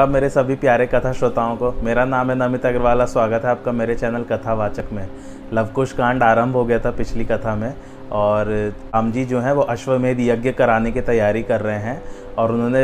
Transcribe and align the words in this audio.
और 0.00 0.08
मेरे 0.08 0.28
सभी 0.30 0.54
प्यारे 0.54 0.84
कथा 0.86 1.12
श्रोताओं 1.12 1.56
को, 1.56 1.70
मेरा 1.84 2.04
नाम 2.04 2.30
है 2.30 2.36
नमित 2.36 2.64
अग्रवाला 2.66 3.04
स्वागत 3.04 3.44
है 3.44 3.50
आपका 3.50 3.72
मेरे 3.72 3.94
चैनल 3.94 4.22
कथावाचक 4.22 4.92
में। 4.92 5.08
लवकुश 5.52 5.92
कांड 5.92 6.22
आरंभ 6.22 6.54
हो 6.56 6.64
गया 6.64 6.78
था 6.78 6.90
पिछली 6.90 7.24
कथा 7.24 7.54
में, 7.54 7.74
और 8.12 8.46
राम 8.94 9.10
जी 9.12 9.24
जो 9.24 9.40
है 9.40 9.52
वो 9.54 9.62
अश्वमेध 9.62 10.20
यज्ञ 10.20 10.52
कराने 10.52 10.92
की 10.92 11.00
तैयारी 11.00 11.42
कर 11.42 11.60
रहे 11.60 11.78
हैं, 11.78 12.02
और 12.38 12.52
उन्होंने 12.52 12.82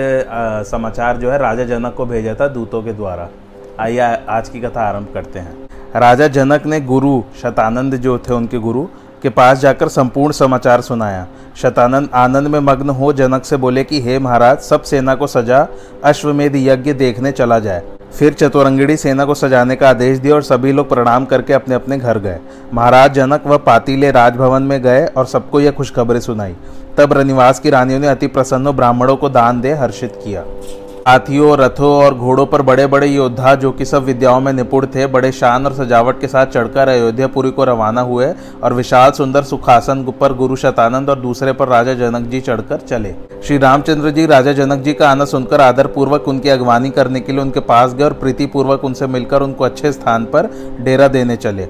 समाचार 0.70 1.16
जो 1.16 1.30
है 1.30 1.38
राजा 1.38 1.64
जनक 1.64 1.94
को 1.94 2.06
भेजा 2.06 2.34
था 2.34 2.48
दूतों 2.48 2.82
के 2.82 2.92
द्वारा। 2.92 3.28
आइए 3.80 4.00
आज 4.28 4.48
की 4.48 4.60
कथा 4.60 4.82
आरंभ 4.82 5.08
करते 5.14 5.38
हैं। 5.38 5.68
राजा 5.96 6.28
जनक 6.28 6.66
ने 6.66 6.80
गुरु 6.82 7.22
शतानंद 7.42 7.96
जो 7.98 8.18
थे 8.18 8.34
उनके 8.34 8.58
गुरु 8.58 8.86
के 9.22 9.28
पास 9.28 9.58
जाकर 9.58 9.88
संपूर्ण 9.88 10.32
समाचार 10.32 10.80
सुनाया। 10.80 11.26
शतानंद 11.56 12.08
आनंद 12.14 12.48
में 12.48 12.60
मग्न 12.60 12.90
हो 12.90 13.12
जनक 13.12 13.44
से 13.44 13.56
बोले 13.56 13.84
कि, 13.84 14.00
हे 14.00 14.18
महाराज, 14.18 14.58
सब 14.58 14.82
सेना 14.82 15.14
को 15.14 15.26
सजा, 15.26 15.68
अश्वमेध 16.04 16.56
यज्ञ 16.56 16.92
देखने 16.92 17.32
चला 17.32 17.58
जाए। 17.58 17.82
फिर 18.18 18.32
चतुरंगिणी 18.32 18.96
सेना 18.96 19.24
को 19.24 19.34
सजाने 19.34 19.76
का 19.76 19.90
आदेश 19.90 20.18
दिया 20.18 20.34
और 20.34 20.42
सभी 20.42 20.72
लोग 20.72 20.88
प्रणाम 20.88 21.24
करके 21.24 21.52
अपने 21.52 21.74
अपने 21.74 21.98
घर 21.98 22.18
गए। 22.18 22.38
महाराज 22.74 23.14
जनक 23.14 23.46
व 23.46 23.58
पातीले 23.58 24.10
राजभवन 24.10 24.62
में 24.62 24.82
गए 24.82 25.06
और 25.06 25.26
सबको 25.26 25.60
यह 25.60 25.70
खुशखबरी 25.70 26.20
सुनाई। 26.20 26.56
तब 26.98 27.12
रनिवास 27.12 27.60
की 27.60 27.70
रानियों 27.70 28.00
ने 28.00 28.06
अति 28.06 28.26
प्रसन्न 28.26 28.72
ब्राह्मणों 28.72 29.16
को 29.16 29.28
दान 29.28 29.60
दे 29.60 29.72
हर्षित 29.72 30.18
किया। 30.24 30.44
हाथियों, 31.06 31.56
रथों 31.58 31.90
और 32.04 32.14
घोड़ों 32.14 32.44
पर 32.46 32.62
बड़े 32.62 32.86
बड़े 32.86 33.06
योद्धा, 33.06 33.54
जो 33.54 33.70
कि 33.72 33.84
सब 33.84 34.04
विद्याओं 34.04 34.40
में 34.40 34.52
निपुण 34.52 34.86
थे, 34.86 35.06
बड़े 35.06 35.30
शान 35.32 35.66
और 35.66 35.74
सजावट 35.74 36.20
के 36.20 36.28
साथ 36.28 36.46
चढ़कर 36.46 36.88
अयोध्यापुरी 36.88 37.50
को 37.50 37.64
रवाना 37.64 38.00
हुए 38.00 38.32
और 38.62 38.72
विशाल, 38.72 39.10
सुंदर, 39.10 39.42
सुखासन 39.42 40.04
पर 40.20 40.32
गुरु 40.32 40.56
शतानंद 40.56 41.10
और 41.10 41.20
दूसरे 41.20 41.52
पर 41.52 41.68
राजा 41.68 41.94
जनक 41.94 42.28
जी 42.28 42.40
चढ़कर 42.40 42.80
चले। 42.80 43.14
श्री 43.44 43.58
रामचंद्र 43.58 44.10
जी, 44.10 44.26
राजा 44.26 44.52
जनक 44.52 44.82
जी 44.82 44.94
का 44.94 45.10
आना 45.10 45.24
सुनकर 45.24 45.60
आदर 45.60 45.86
पूर्वक 45.86 46.28
उनकी 46.28 46.48
अगवानी 46.48 46.90
करने 46.90 47.20
के 47.20 47.32
लिए 47.32 47.40
उनके 47.40 47.60
पास 47.62 47.94
गए 47.94 48.04
और 48.04 48.12
प्रीति 48.12 48.46
पूर्वक 48.46 48.84
उनसे 48.84 49.06
मिलकर 49.06 49.42
उनको 49.42 49.64
अच्छे 49.64 49.92
स्थान 49.92 50.24
पर 50.24 50.50
डेरा 50.80 51.08
देने 51.08 51.36
चले। 51.36 51.68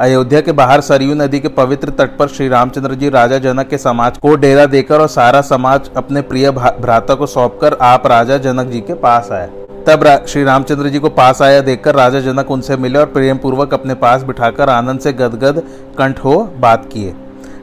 अयोध्या 0.00 0.40
के 0.40 0.52
बाहर 0.52 0.80
सरयू 0.80 1.14
नदी 1.14 1.38
के 1.40 1.48
पवित्र 1.48 1.90
तट 1.90 2.16
पर 2.16 2.28
श्री 2.28 2.48
रामचंद्र 2.48 2.94
जी 2.94 3.08
राजा 3.10 3.38
जनक 3.38 3.68
के 3.68 3.78
समाज 3.78 4.18
को 4.18 4.34
डेरा 4.36 4.66
देकर 4.66 5.00
और 5.00 5.08
सारा 5.08 5.40
समाज 5.40 5.90
अपने 5.96 6.20
प्रिय 6.22 6.50
भ्राता 6.50 7.14
को 7.14 7.26
सौंपकर 7.26 7.76
आप 7.82 8.06
राजा 8.06 8.38
जनक 8.38 8.66
जी 8.66 8.80
के 8.80 8.94
पास 8.94 9.30
आए। 9.32 9.48
तब 9.86 10.06
श्री 10.28 10.44
रामचंद्र 10.44 10.88
जी 10.88 10.98
को 10.98 11.08
पास 11.08 11.42
आया 11.42 11.60
देखकर 11.60 11.94
राजा 11.94 12.20
जनक 12.20 12.50
उनसे 12.50 12.76
मिले 12.76 12.98
और 12.98 13.06
प्रेम 13.06 13.38
पूर्वक 13.38 13.74
अपने 13.74 13.94
पास 13.96 14.22
बिठाकर 14.22 14.70
आनंद 14.70 15.00
से 15.00 15.12
गदगद 15.12 15.62
कंठ 15.98 16.24
हो 16.24 16.40
बात 16.60 16.88
किए। 16.92 17.14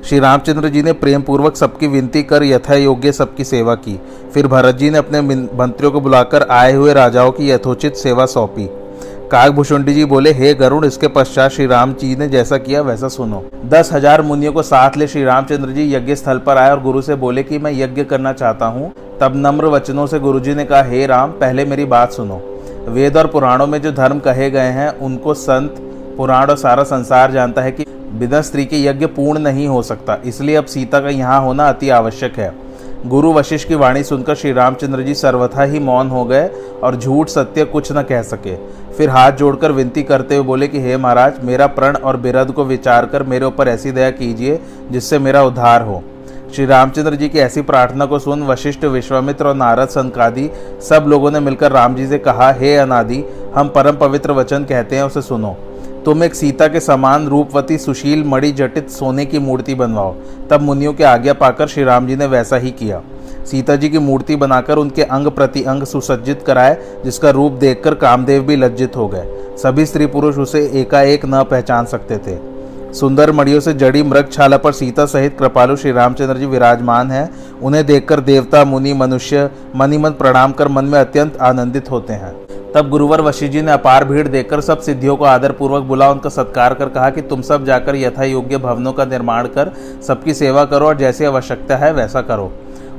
श्री 0.03 0.19
रामचंद्र 0.19 0.69
जी 0.69 0.83
ने 0.83 0.93
प्रेम 0.93 1.21
पूर्वक 1.21 1.55
सबकी 1.55 1.87
विनती 1.87 2.23
कर 2.23 2.43
यथा 2.43 2.75
योग्य 2.75 3.11
सबकी 3.11 3.43
सेवा 3.45 3.75
की। 3.77 3.99
फिर 4.33 4.47
भरत 4.47 4.75
जी 4.75 4.89
ने 4.89 4.97
अपने 4.97 5.21
मंत्रियों 5.21 5.91
को 5.91 6.01
बुलाकर 6.01 6.47
आए 6.51 6.73
हुए 6.73 6.93
राजाओं 6.93 7.31
की 7.31 7.51
यथोचित 7.51 7.95
सेवा 7.97 8.25
सौंपी। 8.25 8.69
काकभूषुंडी 9.31 9.93
जी 9.93 10.03
बोले, 10.05 10.31
हे 10.31 10.53
गरुण 10.53 10.85
इसके 10.85 11.07
पश्चात 11.07 11.51
श्री 11.51 11.65
राम 11.65 11.93
जी 11.93 12.15
ने 12.15 12.27
जैसा 12.29 12.57
किया 12.57 12.81
वैसा 12.81 13.07
सुनो। 13.07 13.43
दस 13.65 13.89
हज़ार 13.93 14.21
मुनियों 14.21 14.51
को 14.53 14.61
साथ 14.63 14.97
ले 14.97 15.07
श्री 15.07 15.23
रामचंद्र 15.23 15.71
जी 15.71 15.93
यज्ञ 15.93 16.15
स्थल 16.15 16.37
पर 16.39 16.57
आए 16.57 16.71
और 16.71 16.81
गुरु 16.81 17.01
से 17.01 17.15
बोले 17.15 17.43
कि 17.43 17.59
मैं 17.59 17.71
यज्ञ 17.73 18.03
करना 18.03 18.33
चाहता 18.33 18.65
हूँ। 18.65 18.91
तब 19.21 19.33
नम्र 19.37 19.65
वचनों 19.67 20.05
से 20.07 20.19
गुरु 20.19 20.39
जी 20.39 20.55
ने 20.55 20.65
कहा, 20.65 20.81
हे 20.81 21.05
राम, 21.05 21.31
पहले 21.31 21.65
मेरी 21.65 21.85
बात 21.85 22.11
सुनो। 22.11 22.41
वेद 22.87 23.17
और 23.17 23.27
पुराणों 23.27 23.67
में 23.67 23.81
जो 23.81 23.91
धर्म 23.93 24.19
कहे 24.19 24.49
गए 24.51 24.71
हैं, 24.71 24.89
उनको 24.89 25.33
संत, 25.33 25.75
पुराण 26.17 26.49
और 26.49 26.57
सारा 26.57 26.83
संसार 26.85 27.31
जानता 27.31 27.61
है 27.61 27.71
कि 27.71 27.85
बिना 28.11 28.41
स्त्री 28.41 28.65
के 28.65 28.83
यज्ञ 28.83 29.05
पूर्ण 29.07 29.39
नहीं 29.39 29.67
हो 29.67 29.81
सकता। 29.83 30.17
इसलिए 30.25 30.55
अब 30.55 30.65
सीता 30.65 30.99
का 30.99 31.09
यहाँ 31.09 31.41
होना 31.41 31.69
अति 31.69 31.89
आवश्यक 31.91 32.39
है। 32.39 32.53
गुरु 33.05 33.33
वशिष्ठ 33.33 33.67
की 33.67 33.75
वाणी 33.75 34.03
सुनकर 34.03 34.35
श्री 34.35 34.53
रामचंद्र 34.53 35.01
जी 35.01 35.13
सर्वथा 35.13 35.63
ही 35.63 35.79
मौन 35.79 36.07
हो 36.07 36.25
गए 36.25 36.49
और 36.83 36.95
झूठ 36.95 37.27
सत्य 37.27 37.65
कुछ 37.65 37.91
न 37.91 38.01
कह 38.01 38.21
सके। 38.21 38.55
फिर 38.93 39.09
हाथ 39.09 39.31
जोड़कर 39.31 39.71
विनती 39.71 40.03
करते 40.03 40.35
हुए 40.35 40.45
बोले 40.45 40.67
कि, 40.67 40.79
हे 40.79 40.97
महाराज, 40.97 41.33
मेरा 41.43 41.67
प्रण 41.67 41.95
और 41.95 42.17
बिरद 42.17 42.51
को 42.51 42.65
विचार 42.65 43.05
कर 43.05 43.23
मेरे 43.23 43.45
ऊपर 43.45 43.67
ऐसी 43.67 43.91
दया 43.91 44.11
कीजिए 44.11 44.59
जिससे 44.91 45.19
मेरा 45.19 45.43
उद्धार 45.43 45.81
हो। 45.81 46.03
श्री 46.55 46.65
रामचंद्र 46.65 47.15
जी 47.15 47.29
की 47.29 47.39
ऐसी 47.39 47.61
प्रार्थना 47.61 48.05
को 48.05 48.19
सुन 48.19 48.43
वशिष्ठ, 48.43 48.85
विश्वामित्र 48.85 49.47
और 49.47 49.55
नारद 49.55 49.87
संकादि 49.87 50.49
सब 50.89 51.05
लोगों 51.07 51.31
ने 51.31 51.39
मिलकर 51.39 51.71
राम 51.71 51.95
जी 51.95 52.07
से 52.07 52.17
कहा, 52.17 52.51
हे 52.51 52.75
अनादि, 52.77 53.23
हम 53.55 53.67
परम 53.67 53.95
पवित्र 53.95 54.31
वचन 54.31 54.63
कहते 54.63 54.95
हैं, 54.95 55.03
उसे 55.03 55.21
सुनो। 55.21 55.57
तुम 56.05 56.23
एक 56.23 56.35
सीता 56.35 56.67
के 56.67 56.79
समान 56.79 57.27
रूपवती, 57.27 57.77
सुशील, 57.77 58.23
मणि 58.23 58.51
जटित 58.51 58.89
सोने 58.89 59.25
की 59.25 59.39
मूर्ति 59.39 59.75
बनवाओ। 59.75 60.15
तब 60.49 60.61
मुनियों 60.61 60.93
के 60.93 61.03
आज्ञा 61.03 61.33
पाकर 61.33 61.67
श्री 61.67 61.83
राम 61.83 62.07
जी 62.07 62.15
ने 62.15 62.25
वैसा 62.25 62.55
ही 62.55 62.71
किया। 62.71 63.01
सीता 63.51 63.75
जी 63.75 63.89
की 63.89 63.99
मूर्ति 63.99 64.35
बनाकर 64.35 64.77
उनके 64.77 65.03
अंग 65.03 65.27
प्रति 65.27 65.63
अंग 65.63 65.83
सुसज्जित 65.83 66.43
कराए, 66.47 66.77
जिसका 67.05 67.29
रूप 67.29 67.51
देखकर 67.51 67.95
कामदेव 67.95 68.43
भी 68.43 68.55
लज्जित 68.55 68.95
हो 68.95 69.07
गए। 69.07 69.55
सभी 69.57 69.85
स्त्री 69.85 70.05
पुरुष 70.05 70.37
उसे 70.37 70.65
एकाएक 70.73 71.25
न 71.25 71.43
पहचान 71.43 71.85
सकते 71.85 72.17
थे। 72.17 72.37
सुंदर 72.93 73.31
मड़ियों 73.31 73.59
से 73.59 73.73
जड़ी 73.73 74.03
मृगछाला 74.03 74.57
पर 74.57 74.71
सीता 74.71 75.05
सहित 75.05 75.37
कृपालु 75.39 75.75
श्री 75.75 75.91
रामचंद्र 75.91 76.37
जी 76.37 76.45
विराजमान 76.45 77.11
हैं। 77.11 77.29
उन्हें 77.63 77.85
देखकर 77.85 78.19
देवता, 78.19 78.65
मुनि, 78.65 78.93
मनुष्य 78.93 79.49
मनीमन 79.75 80.09
प्रणाम 80.09 80.51
कर 80.51 80.67
मन 80.67 80.85
में 80.85 80.99
अत्यंत 80.99 81.37
आनंदित 81.37 81.91
होते 81.91 82.13
हैं। 82.13 82.35
तब 82.75 82.89
गुरुवर 82.89 83.21
वशी 83.21 83.47
जी 83.47 83.61
ने 83.61 83.71
अपार 83.71 84.03
भीड़ 84.05 84.27
देखकर 84.27 84.61
सब 84.61 84.79
सिद्धियों 84.79 85.15
को 85.17 85.25
आदर 85.25 85.51
पूर्वक 85.51 85.83
बुला, 85.83 86.09
उनका 86.11 86.29
सत्कार 86.29 86.73
कर 86.73 86.89
कहा 86.89 87.09
कि 87.09 87.21
तुम 87.21 87.41
सब 87.41 87.65
जाकर 87.65 87.95
यथा 87.95 88.23
योग्य 88.23 88.57
भवनों 88.57 88.91
का 88.93 89.05
निर्माण 89.05 89.47
कर, 89.47 89.71
सबकी 90.07 90.33
सेवा 90.33 90.65
करो 90.65 90.87
और 90.87 90.97
जैसी 90.97 91.25
आवश्यकता 91.25 91.75
है 91.75 91.91
वैसा 91.93 92.21
करो। 92.21 92.51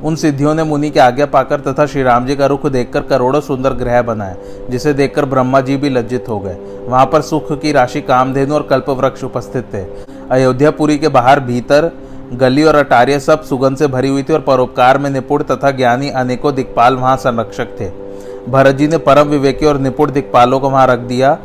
उन 0.03 0.15
सिद्धियों 0.15 0.53
ने 0.55 0.63
मुनि 0.63 0.89
की 0.89 0.99
आज्ञा 0.99 1.25
पाकर 1.25 1.59
तथा 1.59 1.85
श्री 1.85 2.03
राम 2.03 2.25
जी 2.25 2.35
का 2.35 2.45
रुख 2.45 2.65
देखकर 2.67 3.01
करोड़ों 3.01 3.41
सुंदर 3.41 3.73
ग्रह 3.73 4.01
बनाए, 4.01 4.35
जिसे 4.69 4.93
देखकर 4.93 5.25
ब्रह्मा 5.25 5.61
जी 5.61 5.77
भी 5.77 5.89
लज्जित 5.89 6.29
हो 6.29 6.39
गए। 6.39 6.57
वहाँ 6.87 7.05
पर 7.05 7.21
सुख 7.21 7.51
की 7.61 7.71
राशि 7.71 8.01
कामधेनु 8.01 8.55
और 8.55 8.67
कल्प 8.69 8.89
वृक्ष 8.89 9.23
उपस्थित 9.23 9.73
थे। 9.73 9.83
अयोध्यापुरी 10.31 10.97
के 10.97 11.07
बाहर 11.09 11.39
भीतर 11.41 11.91
गली 12.33 12.63
और 12.63 12.75
अटारिया 12.75 13.19
सब 13.19 13.43
सुगंध 13.43 13.77
से 13.77 13.87
भरी 13.87 14.09
हुई 14.09 14.23
थी 14.23 14.33
और 14.33 14.41
परोपकार 14.41 14.97
में 14.97 15.09
निपुण 15.09 15.43
तथा 15.43 15.71
ज्ञानी 15.71 16.09
अनेकों 16.15 16.55
दिक्पाल 16.55 16.95
वहाँ 16.95 17.15
संरक्षक 17.17 17.79
थे। 17.81 18.06
भरत 18.47 18.75
जी 18.75 18.87
ने 18.87 18.97
परम 18.99 19.27
विवेकी 19.27 19.65
और 19.65 19.79
निपुण 19.79 20.11
दिक्पालों 20.11 20.59
को 20.59 20.69
वहाँ 20.69 20.87
रख 20.87 20.99
दिया। 21.01 21.37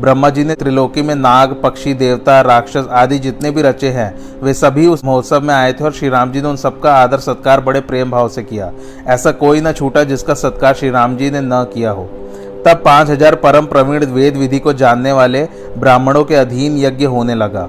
ब्रह्मा 0.00 0.28
जी 0.30 0.44
ने 0.44 0.54
त्रिलोकी 0.54 1.02
में 1.02 1.14
नाग, 1.14 1.52
पक्षी, 1.62 1.92
देवता, 1.94 2.40
राक्षस 2.40 2.86
आदि 2.92 3.18
जितने 3.18 3.50
भी 3.50 3.62
रचे 3.62 3.88
हैं, 3.88 4.14
वे 4.42 4.54
सभी 4.54 4.86
उस 4.86 5.04
महोत्सव 5.04 5.40
में 5.40 5.54
आए 5.54 5.72
थे 5.72 5.84
और 5.84 5.92
श्री 5.92 6.08
राम 6.08 6.32
जी 6.32 6.42
ने 6.42 6.48
उन 6.48 6.56
सबका 6.56 6.94
आदर 6.94 7.18
सत्कार 7.18 7.60
बड़े 7.60 7.80
प्रेम 7.82 8.10
भाव 8.10 8.28
से 8.28 8.42
किया। 8.42 8.70
ऐसा 9.06 9.30
कोई 9.34 9.60
न 9.60 9.72
छूटा 9.72 10.04
जिसका 10.04 10.34
सत्कार 10.34 10.74
श्री 10.74 10.90
राम 10.90 11.16
जी 11.16 11.30
ने 11.30 11.40
न 11.40 11.62
किया 11.74 11.90
हो। 11.90 12.04
तब 12.66 12.82
पाँच 12.84 13.10
हज़ार 13.10 13.34
परम 13.36 13.66
प्रवीण 13.66 14.04
वेद 14.04 14.36
विधि 14.36 14.58
को 14.58 14.72
जानने 14.74 15.12
वाले 15.12 15.44
ब्राह्मणों 15.78 16.24
के 16.24 16.34
अधीन 16.34 16.78
यज्ञ 16.78 17.04
होने 17.06 17.34
लगा। 17.34 17.68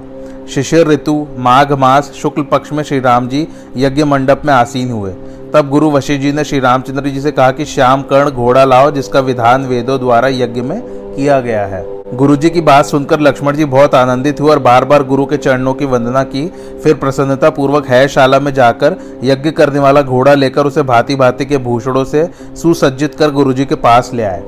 शिशिर 0.50 0.86
ऋतु, 0.88 1.26
माघ 1.38 1.72
मास, 1.72 2.12
शुक्ल 2.12 2.42
पक्ष 2.42 2.72
में 2.72 2.82
श्री 2.82 3.00
राम 3.00 3.28
जी 3.28 3.46
यज्ञ 3.76 4.04
मंडप 4.04 4.42
में 4.44 4.52
आसीन 4.54 4.90
हुए। 4.90 5.12
तब 5.54 5.68
गुरु 5.68 5.90
वशिष्ठ 5.90 6.22
जी 6.22 6.32
ने 6.32 6.42
श्री 6.44 6.58
रामचंद्र 6.60 7.08
जी 7.08 7.20
से 7.20 7.30
कहा 7.32 7.50
कि 7.50 7.64
श्याम 7.64 8.02
कर्ण 8.02 8.30
घोड़ा 8.30 8.64
लाओ, 8.64 8.90
जिसका 8.90 9.20
विधान 9.20 9.64
वेदों 9.66 9.98
द्वारा 10.00 10.28
यज्ञ 10.28 10.60
में 10.60 10.80
किया 11.14 11.40
गया 11.40 11.64
है। 11.66 11.82
गुरु 12.14 12.36
जी 12.36 12.50
की 12.50 12.60
बात 12.60 12.84
सुनकर 12.84 13.20
लक्ष्मण 13.20 13.56
जी 13.56 13.64
बहुत 13.64 13.94
आनंदित 13.94 14.40
हुए 14.40 14.50
और 14.50 14.58
बार 14.58 14.84
बार 14.84 15.02
गुरु 15.02 15.24
के 15.26 15.36
चरणों 15.36 15.74
की 15.74 15.84
वंदना 15.84 16.22
की। 16.22 16.46
फिर 16.82 16.94
प्रसन्नता 16.94 17.50
पूर्वक 17.50 17.86
है 17.86 18.06
शाला 18.08 18.40
में 18.40 18.52
जाकर 18.54 18.96
यज्ञ 19.24 19.50
करने 19.50 19.78
वाला 19.78 20.02
घोड़ा 20.02 20.34
लेकर 20.34 20.66
उसे 20.66 20.82
भांति 20.82 21.16
भांति 21.16 21.44
के 21.44 21.58
भूषणों 21.58 22.04
से 22.04 22.28
सुसज्जित 22.62 23.14
कर 23.14 23.30
गुरु 23.30 23.52
जी 23.52 23.64
के 23.64 23.74
पास 23.74 24.10
ले 24.14 24.22
आए। 24.22 24.42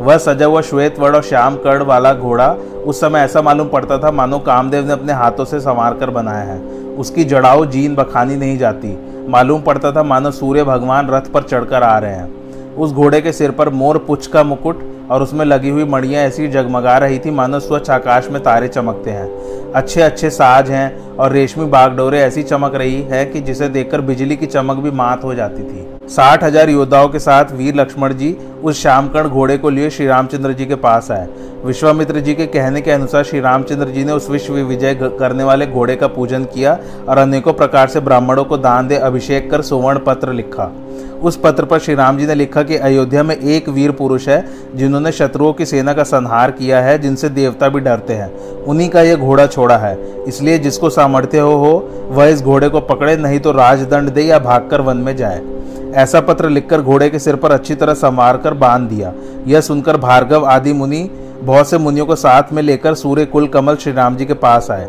वह 0.00 0.18
सजा 0.18 0.46
हुआ 0.46 0.60
श्वेत 0.60 0.98
वर्ण 0.98 1.14
और 1.14 1.22
श्याम 1.22 1.56
कर्ण 1.56 1.84
वाला 1.84 2.12
घोड़ा 2.14 2.48
उस 2.84 3.00
समय 3.00 3.20
ऐसा 3.20 3.42
मालूम 3.42 3.68
पड़ता 3.68 3.98
था 3.98 4.10
मानो 4.10 4.38
कामदेव 4.38 4.86
ने 4.86 4.92
अपने 4.92 5.12
हाथों 5.12 5.44
से 5.44 5.60
संवार 5.60 5.94
कर 5.94 6.10
बनाया 6.10 6.44
है। 6.44 6.58
उसकी 6.98 7.24
जड़ाऊ 7.24 7.66
जीन 7.66 7.94
बखानी 7.94 8.36
नहीं 8.36 8.58
जाती। 8.58 8.96
मालूम 9.28 9.60
पड़ता 9.62 9.92
था 9.92 10.02
मानो 10.02 10.30
सूर्य 10.30 10.64
भगवान 10.64 11.08
रथ 11.08 11.30
पर 11.32 11.42
चढ़कर 11.42 11.82
आ 11.82 11.98
रहे 11.98 12.14
हैं। 12.14 12.74
उस 12.74 12.92
घोड़े 12.92 13.20
के 13.20 13.32
सिर 13.32 13.50
पर 13.50 13.68
मोर 13.68 13.98
पुछ 13.98 14.26
का 14.26 14.42
मुकुट 14.42 14.82
और 15.10 15.22
उसमें 15.22 15.44
लगी 15.44 15.68
हुई 15.68 15.84
मड़ियाँ 15.84 16.22
ऐसी 16.22 16.48
जगमगा 16.48 16.96
रही 16.98 17.18
थी 17.18 17.30
मानो 17.30 17.60
स्वच्छ 17.60 17.90
आकाश 17.90 18.28
में 18.28 18.42
तारे 18.42 18.68
चमकते 18.68 19.10
हैं। 19.10 19.72
अच्छे 19.72 20.02
अच्छे 20.02 20.30
साज 20.30 20.70
हैं 20.70 21.16
और 21.16 21.32
रेशमी 21.32 21.64
बागडोरे 21.66 22.20
ऐसी 22.20 22.42
चमक 22.42 22.74
रही 22.74 23.02
है 23.02 23.24
कि 23.26 23.40
जिसे 23.40 23.68
देखकर 23.68 24.00
बिजली 24.00 24.36
की 24.36 24.46
चमक 24.46 24.76
भी 24.76 24.90
मात 24.90 25.24
हो 25.24 25.34
जाती 25.34 25.62
थी। 25.62 25.86
साठ 26.06 26.42
हज़ार 26.44 26.70
योद्धाओं 26.70 27.08
के 27.08 27.18
साथ 27.18 27.52
वीर 27.52 27.74
लक्ष्मण 27.74 28.12
जी 28.14 28.36
उस 28.64 28.80
श्यामकर्ण 28.82 29.28
घोड़े 29.28 29.56
को 29.58 29.70
लिए 29.70 29.90
श्री 29.90 30.06
रामचंद्र 30.06 30.52
जी 30.52 30.66
के 30.66 30.74
पास 30.74 31.10
आए। 31.10 31.28
विश्वामित्र 31.64 32.20
जी 32.20 32.34
के 32.34 32.46
कहने 32.46 32.80
के 32.80 32.90
अनुसार 32.90 33.24
श्री 33.24 33.40
रामचंद्र 33.40 33.88
जी 33.88 34.04
ने 34.04 34.12
उस 34.12 34.28
विश्व 34.30 34.54
विजय 34.54 34.94
करने 34.94 35.44
वाले 35.44 35.66
घोड़े 35.66 35.96
का 35.96 36.06
पूजन 36.06 36.44
किया 36.44 36.78
और 37.08 37.18
अनेकों 37.18 37.52
प्रकार 37.52 37.88
से 37.88 38.00
ब्राह्मणों 38.00 38.44
को 38.44 38.56
दान 38.58 38.88
दे 38.88 38.96
अभिषेक 38.96 39.50
कर 39.50 39.62
सुवर्ण 39.62 39.98
पत्र 39.98 40.32
लिखा। 40.32 40.70
उस 41.22 41.36
पत्र 41.36 41.64
पर 41.64 41.78
श्री 41.78 41.94
राम 41.94 42.18
जी 42.18 42.26
ने 42.26 42.34
लिखा 42.34 42.62
कि 42.62 42.76
अयोध्या 42.76 43.22
में 43.22 43.34
एक 43.36 43.68
वीर 43.68 43.90
पुरुष 43.92 44.28
है 44.28 44.44
जिन्होंने 44.74 45.12
शत्रुओं 45.12 45.52
की 45.52 45.66
सेना 45.66 45.92
का 45.92 46.02
संहार 46.04 46.50
किया 46.50 46.80
है, 46.80 46.98
जिनसे 46.98 47.28
देवता 47.30 47.68
भी 47.68 47.80
डरते 47.80 48.14
हैं। 48.14 48.30
उन्हीं 48.62 48.88
का 48.88 49.02
यह 49.02 49.16
घोड़ा 49.16 49.46
छोड़ा 49.46 49.76
है। 49.76 49.96
इसलिए 50.24 50.58
जिसको 50.58 50.90
सामर्थ्य 50.90 51.38
हो 51.38 51.54
हो, 51.54 52.06
वह 52.08 52.26
इस 52.26 52.42
घोड़े 52.42 52.68
को 52.68 52.80
पकड़े, 52.82 53.16
नहीं 53.16 53.40
तो 53.40 53.52
राजदंड 53.52 54.10
दे 54.10 54.22
या 54.22 54.38
भागकर 54.40 54.80
वन 54.80 54.96
में 54.96 55.16
जाए। 55.16 55.42
ऐसा 55.94 56.20
पत्र 56.20 56.48
लिखकर 56.48 56.80
घोड़े 56.80 57.10
के 57.10 57.18
सिर 57.18 57.36
पर 57.36 57.52
अच्छी 57.52 57.74
तरह 57.74 57.94
संवार 57.94 58.36
कर 58.36 58.54
बाँध 58.54 58.88
दिया। 58.88 59.12
यह 59.46 59.60
सुनकर 59.60 59.96
भार्गव 59.96 60.44
आदि 60.44 60.72
मुनि 60.72 61.10
बहुत 61.40 61.68
से 61.68 61.78
मुनियों 61.78 62.06
को 62.06 62.16
साथ 62.16 62.42
में 62.52 62.62
लेकर 62.62 62.94
सूर्य 62.94 63.24
कुल 63.24 63.46
कमल 63.46 63.76
श्री 63.76 63.92
राम 63.92 64.16
जी 64.16 64.24
के 64.24 64.34
पास 64.34 64.70
आए। 64.70 64.88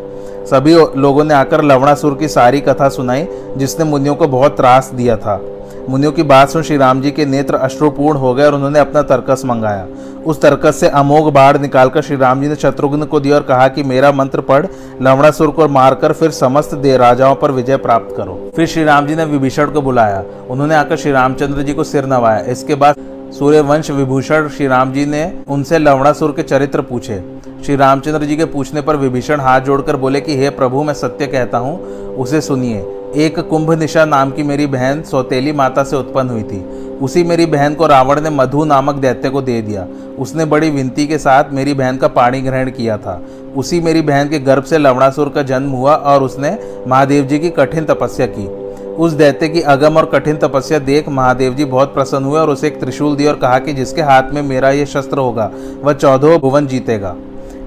सभी 0.50 0.74
लोगों 0.74 1.24
ने 1.24 1.34
आकर 1.34 1.62
लवणासुर 1.62 2.14
की 2.14 2.28
सारी 2.28 2.60
कथा 2.60 2.88
सुनाई, 2.88 3.28
जिसने 3.56 3.84
मुनियों 3.84 4.14
को 4.14 4.28
बहुत 4.28 4.56
त्रास 4.56 4.90
दिया 4.94 5.16
था। 5.16 5.40
मुनियों 5.88 6.12
की 6.12 6.22
बात 6.22 6.48
सुन 6.48 6.62
श्री 6.62 6.76
राम 6.76 7.00
जी 7.00 7.10
के 7.10 7.24
नेत्र 7.26 7.54
अश्रुपूर्ण 7.54 8.18
हो 8.18 8.34
गए 8.34 8.44
और 8.44 8.54
उन्होंने 8.54 8.78
अपना 8.78 9.02
तर्कस 9.02 9.42
मंगाया। 9.44 9.86
उस 10.26 10.40
तर्कस 10.42 10.76
से 10.76 10.88
अमोघ 10.88 11.32
बाढ़ 11.32 11.58
निकालकर 11.58 12.02
श्री 12.02 12.16
राम 12.16 12.42
जी 12.42 12.48
ने 12.48 12.56
शत्रुघ्न 12.56 13.04
को 13.04 13.20
दिया 13.20 13.36
और 13.36 13.42
कहा 13.42 13.68
कि 13.68 13.82
मेरा 13.82 14.12
मंत्र 14.12 14.40
पढ़ 14.40 14.66
लवणासुर 15.02 15.50
को 15.50 15.68
मारकर 15.68 16.12
फिर 16.12 16.30
समस्त 16.30 16.74
दे 16.74 16.96
राजाओं 16.96 17.34
पर 17.34 17.50
विजय 17.50 17.76
प्राप्त 17.76 18.16
करो। 18.16 18.50
फिर 18.56 18.66
श्री 18.66 18.84
राम 18.84 19.06
जी 19.06 19.14
ने 19.14 19.24
विभीषण 19.24 19.66
को 19.66 19.82
बुलाया। 19.82 20.24
उन्होंने 20.50 20.74
आकर 20.74 20.96
श्री 20.96 21.12
रामचंद्र 21.12 21.62
जी 21.62 21.74
को 21.74 21.84
सिर 21.84 22.06
नवाया। 22.06 22.40
इसके 22.40 22.74
बाद 22.74 22.94
सूर्यवंश 23.38 23.90
विभूषण 23.90 24.48
श्री 24.48 24.66
राम 24.66 24.92
जी 24.92 25.06
ने 25.06 25.38
उनसे 25.48 25.78
लवणासुर 25.78 26.32
के 26.32 26.42
चरित्र 26.42 26.80
पूछे। 26.80 27.22
श्री 27.64 27.76
रामचंद्र 27.76 28.24
जी 28.24 28.36
के 28.36 28.44
पूछने 28.44 28.80
पर 28.80 28.96
विभीषण 28.96 29.40
हाथ 29.40 29.60
जोड़कर 29.60 29.96
बोले 29.96 30.20
कि, 30.20 30.36
हे 30.36 30.50
प्रभु, 30.50 30.82
मैं 30.82 30.94
सत्य 30.94 31.26
कहता 31.26 31.58
हूँ, 31.58 31.80
उसे 32.14 32.40
सुनिए। 32.40 32.95
एक 33.14 33.38
कुंभ 33.40 33.70
निशा 33.72 34.04
नाम 34.04 34.30
की 34.30 34.42
मेरी 34.42 34.66
बहन 34.66 35.02
सौतेली 35.02 35.52
माता 35.52 35.84
से 35.84 35.96
उत्पन्न 35.96 36.30
हुई 36.30 36.42
थी। 36.42 36.60
उसी 37.02 37.22
मेरी 37.24 37.46
बहन 37.46 37.74
को 37.74 37.86
रावण 37.86 38.20
ने 38.20 38.30
मधु 38.30 38.64
नामक 38.64 38.94
दैत्य 38.94 39.30
को 39.30 39.42
दे 39.42 39.60
दिया। 39.62 39.86
उसने 40.18 40.44
बड़ी 40.44 40.70
विनती 40.70 41.06
के 41.06 41.18
साथ 41.18 41.52
मेरी 41.52 41.74
बहन 41.74 41.96
का 41.96 42.08
पाणी 42.08 42.40
ग्रहण 42.40 42.70
किया 42.70 42.96
था। 42.98 43.20
उसी 43.56 43.80
मेरी 43.80 44.02
बहन 44.02 44.28
के 44.28 44.38
गर्भ 44.38 44.64
से 44.64 44.78
लवणासुर 44.78 45.28
का 45.28 45.42
जन्म 45.42 45.70
हुआ 45.70 45.94
और 45.94 46.22
उसने 46.22 46.56
महादेव 46.88 47.24
जी 47.24 47.38
की 47.38 47.50
कठिन 47.50 47.84
तपस्या 47.84 48.26
की। 48.26 48.46
उस 48.94 49.12
दैत्य 49.12 49.48
की 49.48 49.60
अगम 49.60 49.96
और 49.96 50.04
कठिन 50.04 50.36
तपस्या 50.36 50.78
देख 50.78 51.08
महादेव 51.08 51.54
जी 51.54 51.64
बहुत 51.64 51.94
प्रसन्न 51.94 52.24
हुए 52.24 52.40
और 52.40 52.50
उसे 52.50 52.66
एक 52.66 52.80
त्रिशूल 52.80 53.16
दिया 53.16 53.30
और 53.30 53.38
कहा 53.38 53.58
कि 53.58 53.72
जिसके 53.72 54.02
हाथ 54.02 54.32
में 54.32 54.42
मेरा 54.42 54.70
ये 54.70 54.86
शस्त्र 54.86 55.18
होगा, 55.18 55.50
वह 55.82 55.92
चौदह 55.92 56.36
भुवन 56.38 56.66
जीतेगा। 56.66 57.14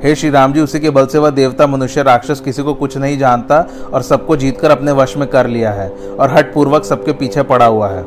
हे 0.04 0.14
श्री 0.16 0.30
राम 0.30 0.54
जी, 0.54 0.60
उसी 0.62 0.80
के 0.80 0.90
बल 0.90 1.06
से 1.06 1.18
वह 1.18 1.30
देवता, 1.30 1.66
मनुष्य, 1.68 2.04
राक्षस 2.04 2.40
किसी 2.40 2.64
को 2.64 2.74
कुछ 2.74 2.96
नहीं 2.98 3.18
जानता 3.18 3.60
और 3.94 4.02
सबको 4.02 4.36
जीतकर 4.36 4.72
अपने 4.72 4.92
वश 4.92 5.16
में 5.18 5.28
कर 5.28 5.48
लिया 5.48 5.72
है 5.72 5.90
और 5.90 6.34
हट 6.34 6.54
पूर्वक 6.54 6.84
सबके 6.84 7.12
पीछे 7.12 7.42
पड़ा 7.44 7.66
हुआ 7.66 7.90
है। 7.90 8.04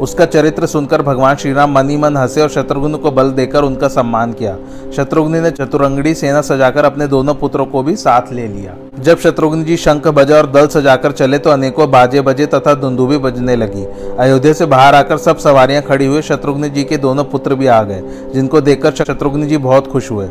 उसका 0.00 0.24
चरित्र 0.24 0.66
सुनकर 0.66 1.02
भगवान 1.02 1.36
श्री 1.36 1.52
राम 1.52 1.72
मनी 1.72 1.96
मन 1.96 2.16
हंसे 2.16 2.42
और 2.42 2.48
शत्रुघ्न 2.48 2.96
को 2.96 3.10
बल 3.10 3.30
देकर 3.30 3.62
उनका 3.62 3.88
सम्मान 3.88 4.32
किया। 4.32 4.56
शत्रुघ्न 4.96 5.42
ने 5.42 5.50
चतुरंगड़ी 5.50 6.14
सेना 6.14 6.40
सजाकर 6.40 6.84
अपने 6.84 7.06
दोनों 7.06 7.34
पुत्रों 7.34 7.66
को 7.66 7.82
भी 7.82 7.96
साथ 7.96 8.32
ले 8.32 8.46
लिया। 8.48 8.74
जब 8.98 9.18
शत्रुघ्न 9.18 9.64
जी 9.64 9.76
शंख 9.76 10.06
बजा 10.08 10.36
और 10.36 10.50
दल 10.50 10.66
सजाकर 10.66 11.12
चले 11.12 11.38
तो 11.38 11.50
अनेकों 11.50 11.90
बाजे 11.90 12.20
बजे 12.20 12.46
तथा 12.46 12.74
धुंधुबी 12.74 13.18
बजने 13.18 13.56
लगी। 13.56 13.84
अयोध्या 14.18 14.52
से 14.52 14.66
बाहर 14.66 14.94
आकर 14.94 15.18
सब 15.18 15.38
सवारियाँ 15.38 15.82
खड़ी 15.82 16.06
हुई, 16.06 16.22
शत्रुघ्न 16.22 16.68
जी 16.68 16.84
के 16.84 16.96
दोनों 16.96 17.24
पुत्र 17.24 17.54
भी 17.54 17.66
आ 17.66 17.82
गए, 17.82 18.02
जिनको 18.34 18.60
देखकर 18.60 18.92
शत्रुघ्न 18.94 19.48
जी 19.48 19.56
बहुत 19.58 19.86
खुश 19.86 20.10
हुए। 20.10 20.28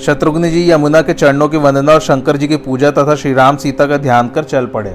शत्रुघ्न 0.00 0.48
जी 0.50 0.70
यमुना 0.70 1.00
के 1.02 1.12
चरणों 1.12 1.48
की 1.48 1.56
वंदना 1.56 1.92
और 1.92 2.00
शंकर 2.00 2.36
जी 2.36 2.48
की 2.48 2.56
पूजा 2.56 2.90
तथा 2.90 3.14
श्री 3.14 3.32
राम 3.34 3.56
सीता 3.56 3.86
का 3.86 3.96
ध्यान 3.96 4.28
कर 4.28 4.44
चल 4.44 4.66
पड़े। 4.66 4.94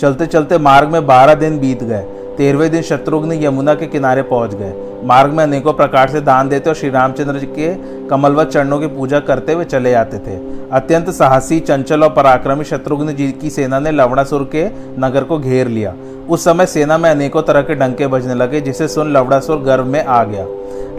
चलते 0.00 0.26
चलते 0.26 0.58
मार्ग 0.58 0.88
में 0.88 1.06
बारह 1.06 1.34
दिन 1.34 1.58
बीत 1.58 1.82
गए। 1.82 2.02
तेरहवें 2.36 2.70
दिन 2.70 2.82
शत्रुघ्न 2.82 3.32
यमुना 3.32 3.74
के 3.74 3.86
किनारे 3.86 4.22
पहुँच 4.22 4.54
गए। 4.54 4.72
मार्ग 5.04 5.32
में 5.32 5.42
अनेकों 5.44 5.72
प्रकार 5.72 6.10
से 6.10 6.20
दान 6.20 6.48
देते 6.48 6.70
और 6.70 6.76
श्री 6.76 6.90
रामचंद्र 6.90 7.38
जी 7.38 7.46
के 7.46 7.74
कमलवत 8.08 8.48
चरणों 8.48 8.78
की 8.80 8.86
पूजा 8.86 9.20
करते 9.20 9.52
हुए 9.52 9.64
चले 9.64 9.90
जाते 9.90 10.18
थे। 10.18 10.36
अत्यंत 10.72 11.10
साहसी, 11.10 11.60
चंचल 11.60 12.02
और 12.02 12.10
पराक्रमी 12.10 12.64
शत्रुघ्न 12.64 13.14
जी 13.14 13.30
की 13.32 13.50
सेना 13.50 13.78
ने 13.78 13.90
लवणासुर 13.90 14.48
के 14.54 14.64
नगर 15.00 15.24
को 15.24 15.38
घेर 15.38 15.68
लिया। 15.68 15.94
उस 16.28 16.44
समय 16.44 16.66
सेना 16.66 16.98
में 16.98 17.10
अनेकों 17.10 17.42
तरह 17.42 17.62
के 17.62 17.74
डंके 17.74 18.06
बजने 18.06 18.34
लगे, 18.34 18.60
जिसे 18.60 18.88
सुन 18.88 19.12
लवड़ासुर 19.12 19.58
गर्भ 19.58 19.86
में 19.86 20.04
आ 20.04 20.24
गया। 20.24 20.46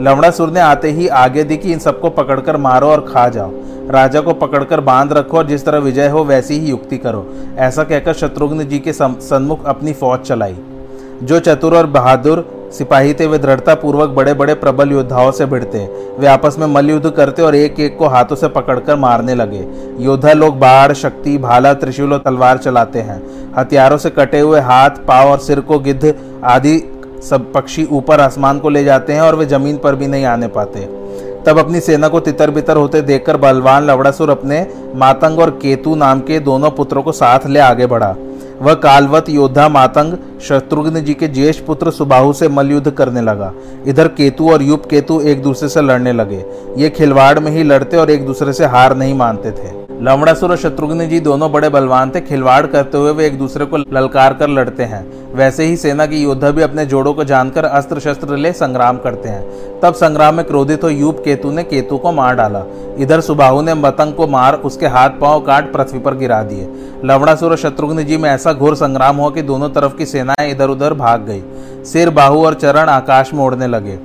लवड़ासुर 0.01 0.49
ने 0.49 0.59
आते 0.59 0.91
ही 0.91 1.07
आगे 1.07 1.43
दी 1.43 1.57
कि 1.57 1.71
इन 1.71 1.79
सबको 1.79 2.09
पकड़कर 2.09 2.57
मारो 2.57 2.87
और 2.87 3.01
खा 3.01 3.29
जाओ। 3.29 3.51
राजा 3.89 4.21
को 4.21 4.33
पकड़कर 4.33 4.79
बाँध 4.79 5.13
रखो 5.13 5.37
और 5.37 5.47
जिस 5.47 5.65
तरह 5.65 5.77
विजय 5.77 6.07
हो, 6.07 6.23
वैसी 6.23 6.59
ही 6.59 6.69
युक्ति 6.69 6.97
करो। 6.97 7.25
ऐसा 7.57 7.83
कहकर 7.83 8.13
शत्रुघ्न 8.13 8.63
जी 8.63 8.79
के 8.79 8.93
सन्मुख 8.93 9.65
अपनी 9.65 9.93
फौज 9.93 10.19
चलाई। 10.19 10.55
जो 11.23 11.39
चतुर 11.39 11.75
और 11.77 11.85
बहादुर 11.85 12.64
सिपाही 12.77 13.13
थे, 13.13 13.25
वे 13.27 13.37
दृढ़ता 13.37 13.73
पूर्वक 13.75 14.09
बड़े 14.09 14.33
बड़े 14.33 14.53
प्रबल 14.53 14.91
योद्धाओं 14.91 15.31
से 15.31 15.45
भिड़ते। 15.45 15.85
वे 16.19 16.27
आपस 16.27 16.55
में 16.59 16.65
मल 16.67 16.89
युद्ध 16.89 17.09
करते 17.09 17.41
और 17.41 17.55
एक 17.55 17.79
एक 17.79 17.97
को 17.97 18.07
हाथों 18.07 18.35
से 18.35 18.47
पकड़कर 18.47 18.95
मारने 18.95 19.35
लगे। 19.35 19.65
योद्धा 19.99 20.33
लोग 20.33 20.59
बाढ़, 20.59 20.93
शक्ति, 20.93 21.37
भाला, 21.37 21.73
त्रिशूल 21.73 22.13
और 22.13 22.19
तलवार 22.19 22.57
चलाते 22.57 22.99
हैं। 22.99 23.21
हथियारों 23.57 23.97
से 23.97 24.09
कटे 24.09 24.39
हुए 24.39 24.59
हाथ, 24.59 24.89
पाव 25.07 25.31
और 25.31 25.39
सिर 25.39 25.59
को 25.59 25.79
गिद्ध 25.79 26.13
आदि 26.43 26.81
सब 27.23 27.51
पक्षी 27.53 27.87
ऊपर 27.91 28.21
आसमान 28.21 28.59
को 28.59 28.69
ले 28.69 28.83
जाते 28.83 29.13
हैं 29.13 29.21
और 29.21 29.35
वे 29.35 29.45
ज़मीन 29.45 29.77
पर 29.77 29.95
भी 29.95 30.07
नहीं 30.07 30.25
आने 30.25 30.47
पाते। 30.47 30.79
तब 31.45 31.59
अपनी 31.59 31.79
सेना 31.79 32.07
को 32.07 32.19
तितर 32.19 32.51
बितर 32.51 32.77
होते 32.77 33.01
देखकर 33.01 33.37
बलवान 33.37 33.83
लवड़ासुर 33.83 34.29
अपने 34.29 34.65
मातंग 34.95 35.39
और 35.39 35.49
केतु 35.61 35.95
नाम 35.95 36.19
के 36.19 36.39
दोनों 36.39 36.71
पुत्रों 36.71 37.03
को 37.03 37.11
साथ 37.11 37.47
ले 37.47 37.59
आगे 37.59 37.85
बढ़ा। 37.85 38.15
वह 38.61 38.73
कालवत 38.73 39.29
योद्धा 39.29 39.67
मातंग 39.69 40.13
शत्रुघ्न 40.41 41.03
जी 41.03 41.13
के 41.13 41.27
ज्येष्ठ 41.27 41.63
पुत्र 41.65 41.91
सुबाहु 41.91 42.33
से 42.33 42.47
मलयुद्ध 42.47 42.91
करने 42.91 43.21
लगा। 43.21 43.53
इधर 43.87 44.07
केतु 44.07 44.49
और 44.49 44.61
युप 44.61 44.85
केतु 44.85 45.19
एक 45.21 45.41
दूसरे 45.41 45.69
से 45.69 45.81
लड़ने 45.81 46.13
लगे। 46.13 46.43
ये 46.77 46.89
खिलवाड़ 46.89 47.39
में 47.39 47.51
ही 47.51 47.63
लड़ते 47.63 47.97
और 47.97 48.09
एक 48.09 48.25
दूसरे 48.25 48.53
से 48.53 48.65
हार 48.65 48.95
नहीं 48.97 49.13
मानते 49.13 49.51
थे। 49.51 49.73
लवणासुर 50.01 50.51
और 50.51 50.57
शत्रुघ्न 50.57 51.07
जी 51.09 51.19
दोनों 51.19 51.51
बड़े 51.51 51.69
बलवान 51.69 52.09
थे। 52.09 52.21
खिलवाड़ 52.21 52.65
करते 52.67 52.97
हुए 52.97 53.11
वे 53.11 53.25
एक 53.27 53.37
दूसरे 53.37 53.65
को 53.65 53.77
ललकार 53.77 54.33
कर 54.33 54.49
लड़ते 54.49 54.83
हैं। 54.83 55.05
वैसे 55.35 55.65
ही 55.65 55.77
सेना 55.77 56.05
की 56.05 56.21
योद्धा 56.23 56.49
भी 56.51 56.61
अपने 56.61 56.85
जोड़ों 56.85 57.13
को 57.13 57.23
जानकर 57.23 57.65
अस्त्र 57.65 57.99
शस्त्र 57.99 58.37
ले 58.37 58.51
संग्राम 58.53 58.97
करते 58.97 59.29
हैं। 59.29 59.79
तब 59.81 59.93
संग्राम 59.93 60.35
में 60.35 60.45
क्रोधित 60.45 60.83
हो 60.83 60.89
युप 60.89 61.21
केतु 61.25 61.51
ने 61.51 61.63
केतु 61.63 61.97
को 61.97 62.11
मार 62.11 62.35
डाला। 62.35 62.63
इधर 62.97 63.21
सुबाहु 63.21 63.61
ने 63.61 63.73
मतंग 63.73 64.13
को 64.13 64.27
मार 64.27 64.53
उसके 64.55 64.87
हाथ 64.87 65.09
पाँव 65.09 65.39
काट 65.39 65.71
पृथ्वी 65.73 65.99
पर 65.99 66.15
गिरा 66.15 66.41
दिए। 66.43 66.67
लवणासुर 67.05 67.51
और 67.51 67.57
शत्रुघ्न 67.57 68.03
जी 68.03 68.17
में 68.17 68.29
ऐसा 68.29 68.53
घोर 68.53 68.75
संग्राम 68.75 69.15
हुआ 69.15 69.29
कि 69.29 69.41
दोनों 69.41 69.69
तरफ़ 69.69 69.95
की 69.95 70.05
सेनाएँ 70.25 70.51
इधर 70.51 70.69
उधर 70.69 70.93
भाग 70.93 71.25
गई। 71.25 71.83
सिर, 71.83 72.09
बाहु 72.09 72.45
और 72.45 72.53
चरण 72.53 72.89
आकाश 72.89 73.33
में 73.33 73.43
उड़ने 73.43 73.67
लगे। 73.67 73.97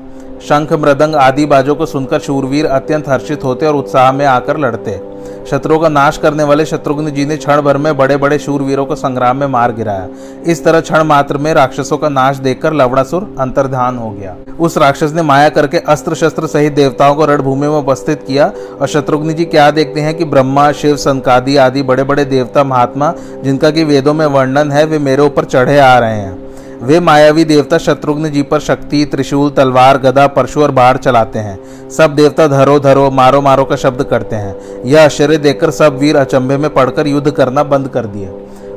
शंख, 0.42 0.72
मृदंग 0.72 1.14
आदि 1.14 1.46
बाजों 1.46 1.74
को 1.74 1.86
सुनकर 1.86 2.18
शूरवीर 2.18 2.66
अत्यंत 2.66 3.08
हर्षित 3.08 3.44
होते 3.44 3.66
और 3.66 3.74
उत्साह 3.74 4.12
में 4.12 4.24
आकर 4.26 4.56
लड़ते। 4.56 4.98
शत्रुओं 5.47 5.78
का 5.78 5.88
नाश 5.88 6.16
करने 6.18 6.44
वाले 6.44 6.64
शत्रुघ्न 6.64 7.11
जी 7.11 7.25
ने 7.25 7.37
क्षण 7.37 7.61
भर 7.61 7.76
में 7.76 7.97
बड़े 7.97 8.16
बड़े 8.16 8.38
शूरवीरों 8.38 8.85
को 8.87 8.94
संग्राम 8.94 9.37
में 9.37 9.47
मार 9.47 9.73
गिराया। 9.73 10.09
इस 10.47 10.64
तरह 10.64 10.80
क्षण 10.80 11.02
मात्र 11.02 11.38
में 11.38 11.52
राक्षसों 11.54 11.99
का 11.99 12.09
नाश 12.09 12.37
देखकर 12.37 12.73
लवड़ासुर 12.73 13.35
अंतर्ध्यान 13.38 13.99
हो 13.99 14.11
गया। 14.11 14.37
उस 14.61 14.78
राक्षस 14.78 15.12
ने 15.12 15.23
माया 15.23 15.49
करके 15.49 15.78
अस्त्र 15.78 16.14
शस्त्र 16.14 16.47
सहित 16.47 16.73
देवताओं 16.73 17.14
को 17.14 17.26
रणभूमि 17.26 17.68
में 17.68 17.76
उपस्थित 17.76 18.25
किया 18.26 18.52
और 18.80 18.88
शत्रुघ्न 18.88 19.35
जी 19.35 19.44
क्या 19.44 19.70
देखते 19.70 20.00
हैं 20.00 20.14
कि 20.14 20.25
ब्रह्मा, 20.25 20.73
शिव, 20.73 20.97
संकादी 20.97 21.56
आदि 21.56 21.82
बड़े 21.82 22.04
बड़े 22.04 22.25
देवता 22.25 22.64
महात्मा, 22.64 23.12
जिनका 23.42 23.70
की 23.70 23.85
वेदों 23.85 24.14
में 24.14 24.26
वर्णन 24.26 24.73
है, 24.73 24.85
वे 24.85 24.99
मेरे 24.99 25.23
ऊपर 25.23 25.44
चढ़े 25.44 25.78
आ 25.78 25.99
रहे 25.99 26.16
हैं। 26.16 26.50
वे 26.82 26.99
मायावी 27.00 27.44
देवता 27.44 27.78
शत्रुघ्न 27.78 28.30
जी 28.30 28.42
पर 28.42 28.60
शक्ति, 28.60 29.04
त्रिशूल, 29.04 29.50
तलवार, 29.50 29.99
गदा, 29.99 30.26
परशु 30.26 30.62
और 30.62 30.70
बाढ़ 30.70 30.96
चलाते 30.96 31.38
हैं। 31.38 31.88
सब 31.90 32.14
देवता 32.14 32.46
धरो 32.46 32.78
धरो, 32.80 33.10
मारो 33.10 33.40
मारो 33.40 33.64
का 33.64 33.76
शब्द 33.76 34.02
करते 34.02 34.37
हैं। 34.37 34.84
यह 34.84 35.04
आश्चर्य 35.04 35.38
देखकर 35.38 35.70
सब 35.70 35.99
वीर 35.99 36.16
अचंभे 36.16 36.56
में 36.56 36.72
पड़कर 36.75 37.06
युद्ध 37.06 37.30
करना 37.30 37.62
बंद 37.64 37.88
कर 37.88 38.06
दिए। 38.06 38.28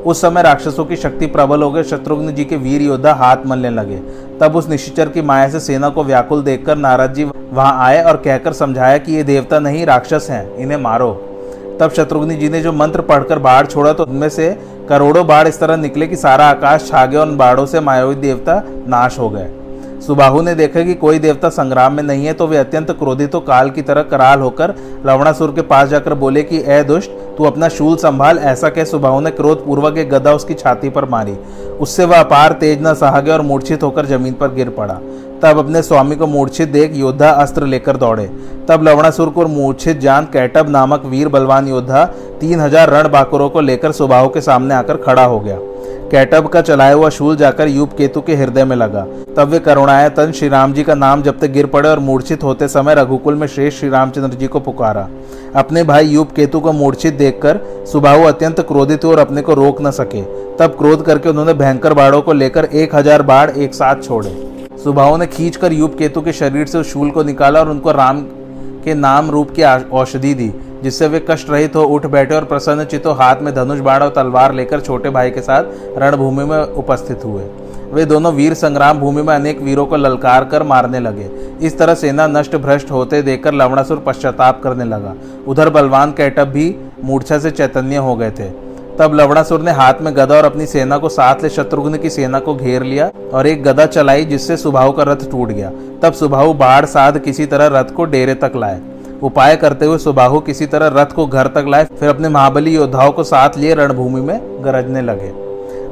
उस 0.06 0.22
समय 0.22 0.42
राक्षसों 0.42 0.86
की 0.86 0.96
शक्ति 0.96 1.26
प्रबल 1.26 1.62
हो 1.64 1.72
गई, 1.72 1.84
शत्रुघ्न 1.84 2.34
जी 2.36 2.46
के 2.46 2.56
वीर 2.56 2.82
योद्धा 2.82 3.14
हाथ 3.14 3.46
मलने 3.46 3.70
लगे। 3.70 4.02
तब 4.40 4.56
उस 4.56 4.70
निश्चर 4.70 5.10
की 5.10 5.22
माया 5.22 5.50
से 5.50 5.60
सेना 5.60 5.90
को 5.90 6.04
व्याकुल 6.04 6.44
देखकर 6.44 6.78
नारद 6.78 7.14
जी 7.14 7.24
वहाँ 7.24 7.86
आए 7.86 8.04
और 8.04 8.18
कहकर 8.18 8.54
समझाया 8.54 8.98
कि 8.98 9.16
ये 9.16 9.24
देवता 9.24 9.60
नहीं 9.60 9.86
राक्षस 9.86 10.28
हैं, 10.30 10.56
इन्हें 10.56 10.78
मारो। 10.78 11.33
तब 11.80 11.92
शत्रुघ्न 11.92 12.38
जी 12.38 12.50
ने 12.50 12.62
जो 12.62 12.72
मंत्र 12.74 13.02
पढ़कर 13.02 13.40
बाढ़ 13.40 13.66
छोड़ा 13.66 13.94
तो 13.94 14.04
उनमें 14.04 14.30
से 14.30 14.50
करोड़ों 14.90 15.26
बाढ़ 15.28 15.48
इस 15.48 15.60
तरह 15.60 15.78
निकले 15.78 16.08
कि 16.08 16.16
सारा 16.16 16.46
आकाश 16.46 16.88
छा 16.88 17.06
गया 17.06 17.22
उन 17.22 17.36
बाढ़ों 17.38 17.66
से 17.66 17.80
मायावी 17.80 18.16
देवता 18.16 18.62
नाश 18.88 19.20
हो 19.20 19.30
गए। 19.30 19.50
सुबाहु 20.02 20.42
ने 20.42 20.54
देखा 20.56 20.82
कि 20.82 20.94
कोई 20.94 21.20
देवता 21.20 21.50
संग्राम 21.50 21.94
में 21.94 22.04
नहीं 22.04 22.26
है 22.26 22.34
तो 22.34 22.48
वे 22.48 22.58
अत्यंत 22.58 22.92
क्रोधित 22.92 23.32
तो 23.32 23.40
काल 23.40 23.70
की 23.70 23.82
तरह 23.82 24.04
कराल 24.04 24.40
होकर 24.40 24.74
लवणासुर 25.06 25.52
के 25.52 25.62
पास 25.62 25.90
जाकर 25.90 26.14
बोले 26.14 26.44
कि, 26.44 26.64
ए 26.68 26.84
दुष्ट, 26.84 27.12
तू 27.38 27.44
अपना 27.44 27.70
शूल 27.70 27.96
संभाल, 27.96 28.38
ऐसा 28.38 28.70
कह 28.70 28.84
सुबाहु 28.84 29.20
ने 29.22 29.32
क्रोध 29.32 29.66
पूर्वक 29.66 29.98
एक 29.98 30.10
गदा 30.10 30.34
उसकी 30.34 30.54
छाती 30.54 30.90
पर 30.90 31.06
मारी। 31.06 31.38
उससे 31.80 32.06
वह 32.06 32.20
अपार 32.20 32.52
तेज 32.52 32.84
न 32.84 32.94
सहा 32.94 33.20
गया 33.20 33.34
और 33.34 33.42
मूर्छित 33.42 33.84
होकर 33.84 34.06
ज़मीन 34.06 34.34
पर 34.34 34.54
गिर 34.54 34.70
पड़ा। 34.70 35.00
तब 35.44 35.58
अपने 35.58 35.82
स्वामी 35.82 36.16
को 36.16 36.28
मूर्छित 36.28 36.70
देख 36.70 36.96
योद्धा 36.96 37.30
अस्त्र 37.32 37.66
लेकर 37.66 37.98
दौड़े। 37.98 38.26
तब 38.70 38.84
लवणासुर 38.84 39.30
को 39.30 39.46
मूर्छित 39.48 40.00
जान 40.00 40.26
कैटब 40.34 40.70
नामक 40.70 41.06
वीर 41.06 41.28
बलवान 41.30 41.68
योद्धा 41.68 42.06
तीन 42.42 42.60
हज़ार 42.60 42.90
रण 42.90 43.08
बाकुरों 43.12 43.50
को 43.50 43.62
लेकर 43.62 43.92
सुबाहु 43.92 44.30
के 44.30 44.42
सामने 44.42 44.76
आकर 44.76 44.98
खड़ा 44.98 45.26
हो 45.26 45.40
गया। 45.40 45.58
कैटब 46.12 46.48
का 46.48 46.62
चलाया 46.62 46.94
हुआ 46.94 47.10
शूल 47.10 47.36
जाकर 47.36 47.68
युप 47.68 47.94
केतु 47.98 48.22
के 48.22 48.36
हृदय 48.36 48.66
में 48.66 48.76
लगा। 48.76 49.06
तब 49.38 49.50
वे 49.50 49.60
करुणायतन 49.60 50.32
श्री 50.32 50.48
राम 50.50 50.74
जी 50.74 50.84
का 50.84 50.96
नाम 50.96 51.22
जब 51.24 51.40
तक 51.40 51.52
गिर 51.52 51.66
पड़े 51.66 51.90
और 51.90 52.00
मूर्छित 52.00 52.44
होते 52.44 52.68
समय 52.68 52.96
रघुकुल 52.96 53.36
में 53.36 53.48
श्रेष्ठ 53.48 53.80
श्री 53.80 53.90
रामचंद्र 53.90 54.38
जी 54.38 54.48
को 54.48 54.60
पुकारा। 54.60 55.08
अपने 55.56 55.84
भाई 55.84 56.08
युप 56.08 56.32
केतु 56.32 56.60
को 56.60 56.72
मूर्छित 56.74 57.14
देखकर 57.16 57.60
सुबाहु 57.92 58.24
अत्यंत 58.24 58.60
क्रोधित 58.62 59.06
हुए 59.06 59.14
और 59.14 59.20
अपने 59.20 59.42
को 59.42 59.54
रोक 59.56 59.82
न 59.82 59.92
सके। 59.92 60.22
तब 60.58 60.76
क्रोध 60.80 61.06
करके 61.06 61.30
उन्होंने 61.30 61.54
भयंकर 61.56 61.94
बाड़ों 61.94 62.22
को 62.22 62.34
लेकर 62.34 62.66
एक 62.66 62.96
हज़ार 62.96 63.22
बाढ़ 63.24 63.50
एक 63.50 63.74
साथ 63.74 64.04
छोड़े। 64.04 64.53
सुबाहु 64.84 65.18
ने 65.18 65.26
खींचकर 65.28 65.74
युग 65.74 65.98
केतु 65.98 66.22
के 66.22 66.32
शरीर 66.34 66.68
से 66.68 66.78
उस 66.78 66.92
शूल 66.94 67.10
को 67.12 67.24
निकाला 67.24 67.60
और 67.60 67.70
उनको 67.70 67.92
राम 67.92 68.20
के 68.84 68.94
नाम 68.94 69.30
रूप 69.32 69.52
की 69.52 69.64
औषधि 69.92 70.34
दी, 70.34 70.48
जिससे 70.84 71.08
वे 71.08 71.20
कष्ट 71.30 71.50
रहित 71.50 71.76
हो 71.76 71.84
उठ 71.88 72.06
बैठे 72.06 72.36
और 72.36 72.46
प्रसन्न 72.46 72.86
चितो 72.86 73.12
हाथ 73.12 73.42
में 73.42 73.54
धनुष 73.56 73.80
बाण 73.80 74.02
और 74.02 74.10
तलवार 74.10 74.54
लेकर 74.54 74.82
छोटे 74.82 75.10
भाई 75.10 75.32
के 75.32 75.42
साथ 75.42 75.98
रणभूमि 75.98 76.46
में 76.46 76.58
उपस्थित 76.58 77.24
हुए। 77.26 77.44
वे 77.94 78.06
दोनों 78.06 78.34
वीर 78.34 78.54
संग्राम 78.54 79.00
भूमि 79.00 79.22
में 79.22 79.34
अनेक 79.36 79.62
वीरों 79.62 79.86
को 79.86 79.96
ललकार 79.96 80.46
कर 80.46 80.64
मारने 80.64 81.00
लगे। 81.00 81.30
इस 81.62 81.78
तरह 81.78 81.96
सेना 81.96 82.28
नष्ट 82.28 82.56
भ्रष्ट 82.58 82.92
होते 82.92 83.22
देखकर 83.22 83.54
लवणासुर 83.54 84.04
पश्चाताप 84.08 84.62
करने 84.64 84.86
लगा। 84.86 85.16
उधर 85.48 85.70
बलवान 85.70 86.12
कैटअप 86.12 86.48
भी 86.48 86.76
मूर्छा 87.04 87.40
से 87.40 87.52
चैतन्य 87.52 87.98
हो 87.98 88.16
गए 88.16 88.32
थे। 88.32 88.50
तब 89.00 89.14
लवणासुर 89.14 89.62
ने 89.62 89.72
हाथ 89.72 90.02
में 90.02 90.16
गदा 90.16 90.36
और 90.36 90.46
अपनी 90.46 90.66
सेना 90.66 90.98
को 90.98 91.10
साथ 91.10 91.44
ले 91.44 91.50
शत्रुघ्न 91.50 91.98
की 91.98 92.10
सेना 92.10 92.40
को 92.40 92.56
घेर 92.56 92.84
लिया 92.84 93.10
और 93.34 93.48
एक 93.48 93.64
गदा 93.64 93.86
चलाई, 93.86 94.26
जिससे 94.26 94.58
सुभाव 94.58 94.92
का 94.92 95.04
रथ 95.04 95.30
टूट 95.32 95.50
गया। 95.50 95.72
तब 96.04 96.14
सुभाव 96.14 96.54
बाढ़ 96.54 96.86
साध 96.86 97.18
किसी 97.20 97.46
तरह 97.46 97.80
रथ 97.80 97.94
को 97.94 98.06
डेरे 98.06 98.36
तक 98.36 98.52
लाए। 98.56 98.82
उपाय 99.24 99.56
करते 99.56 99.86
हुए 99.86 99.98
सुबाहु 99.98 100.40
किसी 100.40 100.66
तरह 100.66 101.02
रथ 101.02 101.14
को 101.16 101.26
घर 101.28 101.48
तक 101.48 101.66
लाए, 101.68 101.88
फिर 102.00 102.10
अपने 102.10 102.30
महाबली 102.30 102.76
योद्धाओं 102.76 103.12
को 103.12 103.24
साथ 103.24 103.58
लिए 103.58 103.74
रणभूमि 103.76 104.22
में 104.22 104.40
गरजने 104.66 105.02
लगे। 105.02 105.43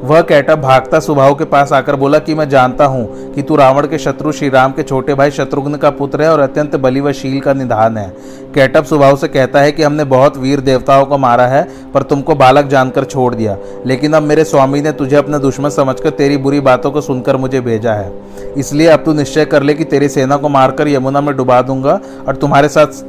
वह 0.02 0.20
कैटअप 0.20 0.58
भागता 0.58 0.98
सुबाहु 1.00 1.34
के 1.34 1.44
पास 1.44 1.72
आकर 1.72 1.96
बोला 1.96 2.18
कि 2.18 2.34
मैं 2.34 2.48
जानता 2.48 2.84
हूँ 2.84 3.32
कि 3.34 3.42
तू 3.42 3.56
रावण 3.56 3.86
के 3.86 3.98
शत्रु 3.98 4.32
श्री 4.32 4.48
राम 4.48 4.72
के 4.72 4.82
छोटे 4.82 5.14
भाई 5.14 5.30
शत्रुघ्न 5.30 5.76
का 5.76 5.90
पुत्र 5.90 6.22
है 6.22 6.30
और 6.30 6.40
अत्यंत 6.40 6.74
बलि 6.76 7.00
व 7.00 7.12
शील 7.12 7.40
का 7.40 7.52
निधान 7.52 7.96
है। 7.96 8.08
कैटअप 8.54 8.84
सुबाहु 8.84 9.16
से 9.16 9.28
कहता 9.28 9.60
है 9.60 9.72
कि 9.72 9.82
हमने 9.82 10.04
बहुत 10.04 10.36
वीर 10.36 10.60
देवताओं 10.60 11.04
को 11.06 11.18
मारा 11.18 11.46
है, 11.46 11.62
पर 11.94 12.02
तुमको 12.02 12.34
बालक 12.34 12.66
जानकर 12.66 13.04
छोड़ 13.04 13.34
दिया। 13.34 13.56
लेकिन 13.86 14.12
अब 14.12 14.22
मेरे 14.22 14.44
स्वामी 14.44 14.80
ने 14.80 14.92
तुझे 14.92 15.16
अपना 15.16 15.38
दुश्मन 15.38 15.68
समझकर 15.70 16.10
तेरी 16.12 16.36
बुरी 16.38 16.60
बातों 16.60 16.90
को 16.90 17.00
सुनकर 17.00 17.36
मुझे 17.36 17.60
भेजा 17.60 17.92
है। 17.92 18.12
इसलिए 18.56 18.86
अब 18.86 19.04
तू 19.04 19.12
निश्चय 19.12 19.44
कर 19.44 19.62
ले 19.62 19.74
कि 19.74 19.84
तेरी 19.84 20.08
सेना 20.08 20.36
को 20.36 20.48
मारकर 20.48 20.88
यमुना 20.88 21.20
में 21.20 21.36
डुबा 21.36 21.60
दूँगा 21.62 22.00
और 22.28 22.36
तुम्हारे 22.36 22.68
साथ 22.68 23.04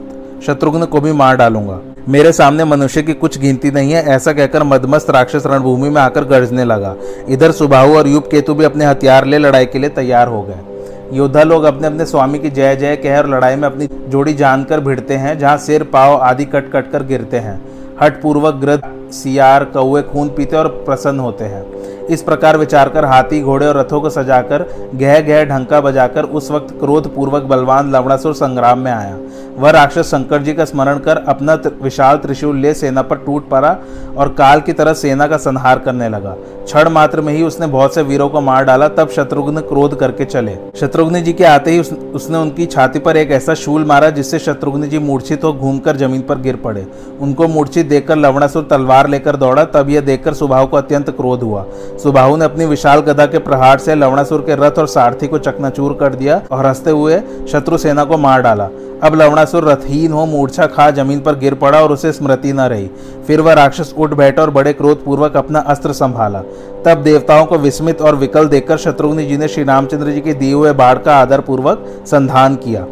शत्रुघ्न 0.45 0.85
को 0.85 1.01
भी 1.01 1.11
मार 1.13 1.37
डालूँगा। 1.37 1.79
मेरे 2.09 2.31
सामने 2.33 2.63
मनुष्य 2.65 3.01
की 3.03 3.13
कुछ 3.13 3.37
गिनती 3.39 3.69
नहीं 3.71 3.91
है, 3.91 4.03
ऐसा 4.05 4.31
कहकर 4.33 4.63
मदमस्त 4.63 5.09
राक्षस 5.09 5.43
रणभूमि 5.45 5.89
में 5.89 6.01
आकर 6.01 6.23
गरजने 6.23 6.63
लगा। 6.63 6.95
इधर 7.29 7.51
सुबाहु 7.51 7.95
और 7.97 8.07
युग 8.07 8.29
केतु 8.31 8.53
भी 8.53 8.63
अपने 8.63 8.85
हथियार 8.85 9.25
ले 9.25 9.37
लड़ाई 9.37 9.65
के 9.65 9.79
लिए 9.79 9.89
तैयार 9.89 10.27
हो 10.27 10.41
गए। 10.41 11.17
योद्धा 11.17 11.43
लोग 11.43 11.63
अपने 11.63 11.87
अपने 11.87 12.05
स्वामी 12.05 12.39
की 12.39 12.49
जय 12.49 12.75
जय 12.75 12.95
कह 12.95 13.17
और 13.17 13.29
लड़ाई 13.29 13.55
में 13.55 13.63
अपनी 13.63 13.87
जोड़ी 14.07 14.33
जानकर 14.33 14.79
भिड़ते 14.79 15.13
हैं, 15.13 15.37
जहाँ 15.39 15.57
सिर, 15.57 15.83
पाव 15.83 16.15
आदि 16.17 16.45
कट 16.45 16.71
कट 16.71 16.91
कर 16.91 17.03
गिरते 17.03 17.37
हैं। 17.37 17.61
हट 18.01 18.21
पूर्वक 18.21 18.55
ग्रद 18.55 19.02
सियार 19.13 19.63
कौए 19.65 20.01
खून 20.03 20.29
पीते 20.29 20.57
और 20.57 20.67
प्रसन्न 20.85 21.19
होते 21.19 21.45
हैं। 21.45 21.65
इस 22.07 22.21
प्रकार 22.21 22.57
विचार 22.57 22.89
कर 22.89 23.05
हाथी 23.05 23.41
घोड़े 23.41 23.65
और 23.67 23.77
रथों 23.77 23.99
को 24.01 24.09
सजाकर 24.09 24.65
गह 24.95 25.19
गह 25.19 25.43
ढंका 25.45 25.81
बजाकर 25.81 26.23
उस 26.31 26.49
वक्त 26.51 26.73
क्रोध 26.79 27.13
पूर्वक 27.15 27.43
बलवान 27.43 27.91
लवणासुर 27.91 28.33
संग्राम 28.33 28.79
में 28.79 28.91
आया। 28.91 29.17
वह 29.57 29.69
राक्षस 29.69 30.09
शंकर 30.11 30.41
जी 30.41 30.53
का 30.53 30.65
स्मरण 30.65 30.97
कर 30.99 31.17
अपना 31.27 31.53
विशाल 31.81 32.17
त्रिशूल 32.17 32.57
ले 32.57 32.73
सेना 32.73 33.01
पर 33.01 33.15
टूट 33.15 33.47
पड़ा 33.49 33.75
और 34.17 34.29
काल 34.29 34.61
की 34.61 34.73
तरह 34.73 34.93
सेना 34.93 35.27
का 35.27 35.37
संहार 35.37 35.79
करने 35.79 36.09
लगा। 36.09 36.35
क्षण 36.63 36.89
मात्र 36.89 37.21
में 37.21 37.31
ही 37.33 37.43
उसने 37.43 37.67
बहुत 37.67 37.95
से 37.95 38.01
वीरों 38.01 38.27
को 38.29 38.41
मार 38.41 38.65
डाला 38.65 38.87
तब 38.89 39.09
शत्रुघ्न 39.09 39.61
क्रोध 39.61 39.95
करके 39.99 40.25
चले। 40.25 40.55
शत्रुघ्न 40.75 41.21
जी 41.23 41.33
के 41.33 41.43
आते 41.45 41.71
ही 41.71 41.79
उस, 41.79 41.91
उसने 41.91 42.37
उनकी 42.37 42.65
छाती 42.65 42.99
पर 42.99 43.17
एक 43.17 43.31
ऐसा 43.31 43.53
शूल 43.55 43.85
मारा 43.85 44.09
जिससे 44.09 44.39
शत्रुघ्न 44.39 44.89
जी 44.89 44.99
मूर्छित 44.99 45.43
हो 45.43 45.53
घूमकर 45.53 45.97
ज़मीन 45.97 46.21
पर 46.21 46.39
गिर 46.39 46.55
पड़े। 46.55 46.85
उनको 47.21 47.47
मूर्छित 47.47 47.85
देखकर 47.85 48.15
लवणासुर 48.15 48.67
तलवार 48.71 49.02
लेकर 49.07 49.35
दौड़ा, 49.35 49.63
तब 49.65 49.89
यह 49.89 50.01
देखकर 50.01 50.33
सुबाहु 50.33 50.67
को 50.67 50.77
अत्यंत 50.77 51.09
क्रोध 51.09 51.43
हुआ। 51.43 51.65
सुबाहु 52.03 52.37
ने 52.37 52.45
अपनी 52.45 52.65
विशाल 52.65 52.99
गदा 52.99 53.25
के 53.25 53.37
प्रहार 53.37 53.77
से 53.77 53.95
लवणासुर 53.95 54.41
के 54.41 54.55
रथ 54.55 54.79
और 54.79 54.87
सारथी 54.87 55.27
को 55.27 55.37
चकनाचूर 55.37 55.93
कर 55.93 56.15
दिया 56.15 56.41
और 56.51 56.65
हँसते 56.65 56.91
हुए 56.91 57.21
शत्रु 57.51 57.77
सेना 57.77 58.03
को 58.03 58.17
मार 58.17 58.41
डाला। 58.41 58.69
अब 59.03 59.15
लवणासुर 59.15 59.63
रथहीन 59.63 60.11
हो 60.11 60.25
मूर्छा 60.25 60.65
खा 60.65 60.91
ज़मीन 60.91 61.19
पर 61.19 61.35
गिर 61.35 61.53
पड़ा 61.53 61.81
और 61.81 61.91
उसे 61.91 62.11
स्मृति 62.11 62.53
न 62.53 62.59
रही। 62.59 62.89
फिर 63.27 63.41
वह 63.41 63.53
राक्षस 63.53 63.93
उठ 63.97 64.13
बैठा 64.13 64.41
और 64.41 64.49
बड़े 64.49 64.73
क्रोध 64.73 65.03
पूर्वक 65.05 65.37
अपना 65.37 65.59
अस्त्र 65.59 65.93
संभाला। 65.93 66.41
तब 66.85 67.01
देवताओं 67.03 67.45
को 67.45 67.57
विस्मित 67.57 68.01
और 68.01 68.15
विकल 68.15 68.47
देखकर 68.47 68.77
शत्रुघ्न 68.77 69.27
जी 69.27 69.37
ने 69.37 69.47
श्री 69.47 69.63
रामचंद्र 69.63 70.11
जी 70.11 70.21
के 70.21 70.33
दिए 70.33 70.53
हुए 70.53 70.73
बाढ़ 70.73 70.97
का 70.97 71.15
आदर 71.15 71.41
पूर्वक 71.41 71.85
संधान 72.05 72.55
किया। 72.55 72.85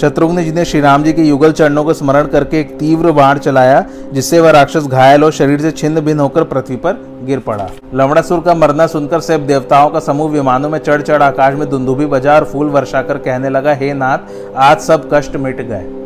शत्रुघ्न 0.00 0.42
जी 0.44 0.52
ने 0.52 0.64
श्री 0.64 0.80
राम 0.80 1.02
जी 1.02 1.12
के 1.12 1.22
युगल 1.22 1.52
चरणों 1.52 1.84
को 1.84 1.92
स्मरण 1.92 2.26
करके 2.26 2.60
एक 2.60 2.70
तीव्र 2.78 3.10
बाण 3.12 3.38
चलाया, 3.38 3.84
जिससे 4.12 4.40
वह 4.40 4.50
राक्षस 4.50 4.86
घायल 4.86 5.24
और 5.24 5.32
शरीर 5.32 5.60
से 5.60 5.70
छिन्न 5.70 6.00
भिन्न 6.00 6.20
होकर 6.20 6.44
पृथ्वी 6.44 6.76
पर 6.76 6.92
गिर 7.24 7.38
पड़ा। 7.38 7.68
लवणासुर 7.94 8.40
का 8.40 8.54
मरना 8.54 8.86
सुनकर 8.86 9.20
सब 9.20 9.46
देवताओं 9.46 9.90
का 9.90 10.00
समूह 10.00 10.30
विमानों 10.30 10.70
में 10.70 10.78
चढ़ 10.78 11.02
चढ़ 11.02 11.22
आकाश 11.22 11.54
में 11.54 11.68
दुंदुभी 11.70 12.06
बजा 12.06 12.34
और 12.34 12.44
फूल 12.44 12.68
वर्षा 12.68 13.02
कर 13.02 13.18
कहने 13.18 13.48
लगा, 13.48 13.74
हे 13.74 13.92
नाथ, 13.94 14.18
आज 14.56 14.78
सब 14.80 15.08
कष्ट 15.12 15.36
मिट 15.36 15.60
गए। 15.60 16.01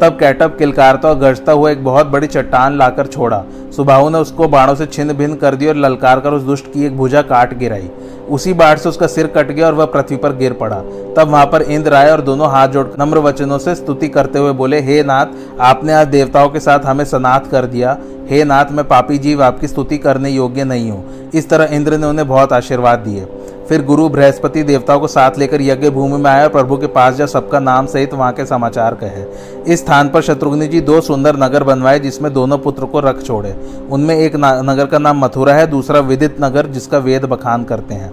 तब 0.00 0.16
कैटअप 0.18 0.56
किलकारता 0.58 1.08
और 1.08 1.18
गरजता 1.18 1.52
हुआ 1.52 1.70
एक 1.70 1.84
बहुत 1.84 2.06
बड़ी 2.06 2.26
चट्टान 2.26 2.76
लाकर 2.78 3.06
छोड़ा। 3.06 3.42
सुबाहु 3.76 4.08
ने 4.10 4.18
उसको 4.18 4.48
बाणों 4.48 4.74
से 4.74 4.86
छिन्न 4.86 5.12
भिन्न 5.12 5.34
कर 5.34 5.54
दिया 5.54 5.70
और 5.70 5.76
ललकार 5.76 6.20
कर 6.20 6.32
उस 6.32 6.42
दुष्ट 6.42 6.72
की 6.72 6.84
एक 6.86 6.96
भुजा 6.96 7.22
काट 7.22 7.56
गिराई। 7.58 7.90
उसी 8.30 8.52
बाढ़ 8.52 8.78
से 8.78 8.88
उसका 8.88 9.06
सिर 9.06 9.26
कट 9.26 9.50
गया 9.50 9.66
और 9.66 9.74
वह 9.74 9.84
पृथ्वी 9.84 10.16
पर 10.16 10.32
गिर 10.36 10.52
पड़ा। 10.52 10.76
तब 11.16 11.28
वहाँ 11.28 11.46
पर 11.46 11.62
इंद्र 11.62 11.94
आए 11.94 12.10
और 12.10 12.20
दोनों 12.20 12.50
हाथ 12.50 12.68
जोड़ 12.68 12.86
नम्र 13.00 13.18
वचनों 13.18 13.58
से 13.58 13.74
स्तुति 13.74 14.08
करते 14.08 14.38
हुए 14.38 14.52
बोले, 14.52 14.80
हे 14.80 15.02
नाथ, 15.02 15.26
आपने 15.60 15.92
आज 15.92 16.06
देवताओं 16.06 16.48
के 16.48 16.60
साथ 16.60 16.80
हमें 16.80 17.04
सनाथ 17.04 17.50
कर 17.50 17.66
दिया। 17.66 17.96
हे 18.30 18.44
नाथ, 18.44 18.70
मैं 18.70 18.86
पापी 18.88 19.18
जीव 19.18 19.42
आपकी 19.42 19.68
स्तुति 19.68 19.98
करने 19.98 20.30
योग्य 20.30 20.64
नहीं 20.64 20.90
हूँ। 20.90 21.30
इस 21.30 21.48
तरह 21.50 21.74
इंद्र 21.74 21.98
ने 21.98 22.06
उन्हें 22.06 22.26
बहुत 22.28 22.52
आशीर्वाद 22.52 22.98
दिए। 22.98 23.26
फिर 23.70 23.84
गुरु 23.84 24.08
बृहस्पति 24.08 24.62
देवताओं 24.62 25.00
को 25.00 25.06
साथ 25.06 25.30
लेकर 25.38 25.60
यज्ञ 25.60 25.90
भूमि 25.90 26.16
में 26.16 26.30
आया 26.30 26.44
और 26.44 26.48
प्रभु 26.48 26.76
के 26.76 26.86
पास 26.86 27.14
जा 27.14 27.26
सबका 27.26 27.60
नाम 27.60 27.86
सहित 27.86 28.14
वहाँ 28.14 28.32
के 28.32 28.46
समाचार 28.46 28.94
कहे। 28.94 29.24
इस 29.72 29.80
स्थान 29.80 30.08
पर 30.08 30.22
शत्रुघ्न 30.22 30.68
जी 30.68 30.80
दो 30.80 31.00
सुंदर 31.00 31.36
नगर 31.36 31.64
बनवाए, 31.64 32.00
जिसमें 32.00 32.32
दोनों 32.32 32.58
पुत्र 32.58 32.84
को 32.84 33.00
रख 33.00 33.22
छोड़े। 33.22 33.56
उनमें 33.90 34.16
एक 34.16 34.32
नगर 34.36 34.86
का 34.86 34.98
नाम 34.98 35.24
मथुरा 35.24 35.54
है, 35.54 35.66
दूसरा 35.66 36.00
विदित 36.00 36.36
नगर, 36.40 36.66
जिसका 36.66 36.98
वेद 36.98 37.24
बखान 37.24 37.64
करते 37.64 37.94
हैं। 37.94 38.12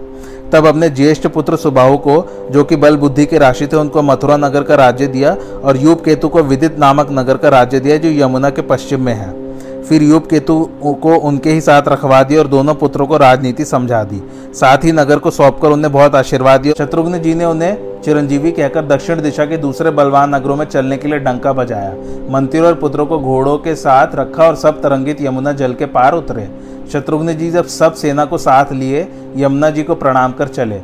तब 0.50 0.66
अपने 0.66 0.90
ज्येष्ठ 0.90 1.26
पुत्र 1.26 1.56
सुबाहु 1.56 1.98
को, 1.98 2.48
जो 2.50 2.64
कि 2.64 2.76
बल 2.76 2.96
बुद्धि 2.96 3.26
के 3.26 3.38
राशि 3.38 3.66
थे, 3.66 3.76
उनको 3.76 4.02
मथुरा 4.02 4.36
नगर 4.36 4.62
का 4.62 4.74
राज्य 4.74 5.06
दिया 5.06 5.36
और 5.64 5.76
यूप 5.76 6.04
केतु 6.04 6.28
को 6.28 6.42
विदित 6.42 6.78
नामक 6.78 7.08
नगर 7.10 7.36
का 7.36 7.48
राज्य 7.48 7.80
दिया, 7.80 7.96
जो 7.96 8.08
यमुना 8.08 8.50
के 8.50 8.62
पश्चिम 8.62 9.02
में 9.02 9.14
है। 9.14 9.47
फिर 9.88 10.02
युप 10.02 10.26
केतु 10.26 10.58
को 10.82 11.16
उनके 11.18 11.50
ही 11.50 11.60
साथ 11.60 11.88
रखवा 11.88 12.22
दिया 12.22 12.40
और 12.40 12.46
दोनों 12.46 12.74
पुत्रों 12.74 13.06
को 13.06 13.16
राजनीति 13.16 13.64
समझा 13.64 14.02
दी। 14.04 14.22
साथ 14.54 14.84
ही 14.84 14.92
नगर 14.92 15.18
को 15.18 15.30
सौंपकर 15.30 15.68
उन्हें 15.68 15.92
बहुत 15.92 16.14
आशीर्वाद 16.14 16.60
दिया। 16.60 16.74
शत्रुघ्न 16.78 17.18
जी 17.18 17.34
ने 17.34 17.44
उन्हें 17.44 18.02
चिरंजीवी 18.02 18.52
कहकर 18.52 18.86
दक्षिण 18.86 19.22
दिशा 19.22 19.44
के 19.44 19.56
दूसरे 19.56 19.90
बलवान 19.90 20.34
नगरों 20.34 20.56
में 20.56 20.64
चलने 20.66 20.96
के 20.96 21.08
लिए 21.08 21.18
डंका 21.18 21.52
बजाया। 21.52 21.94
मंत्रियों 22.30 22.66
और 22.66 22.74
पुत्रों 22.74 23.06
को 23.06 23.18
घोड़ों 23.18 23.56
के 23.58 23.74
साथ 23.74 24.14
रखा 24.14 24.44
और 24.44 24.56
सब 24.56 24.82
तरंगित 24.82 25.20
यमुना 25.20 25.52
जल 25.52 25.74
के 25.74 25.86
पार 25.86 26.14
उतरे। 26.14 26.48
शत्रुघ्न 26.92 27.36
जी 27.36 27.50
जब 27.50 27.66
सब 27.66 27.94
सेना 27.94 28.24
को 28.24 28.38
साथ 28.38 28.72
लिए, 28.72 29.06
यमुना 29.36 29.70
जी 29.70 29.82
को 29.82 29.94
प्रणाम 29.94 30.32
कर 30.32 30.48
चले। 30.48 30.80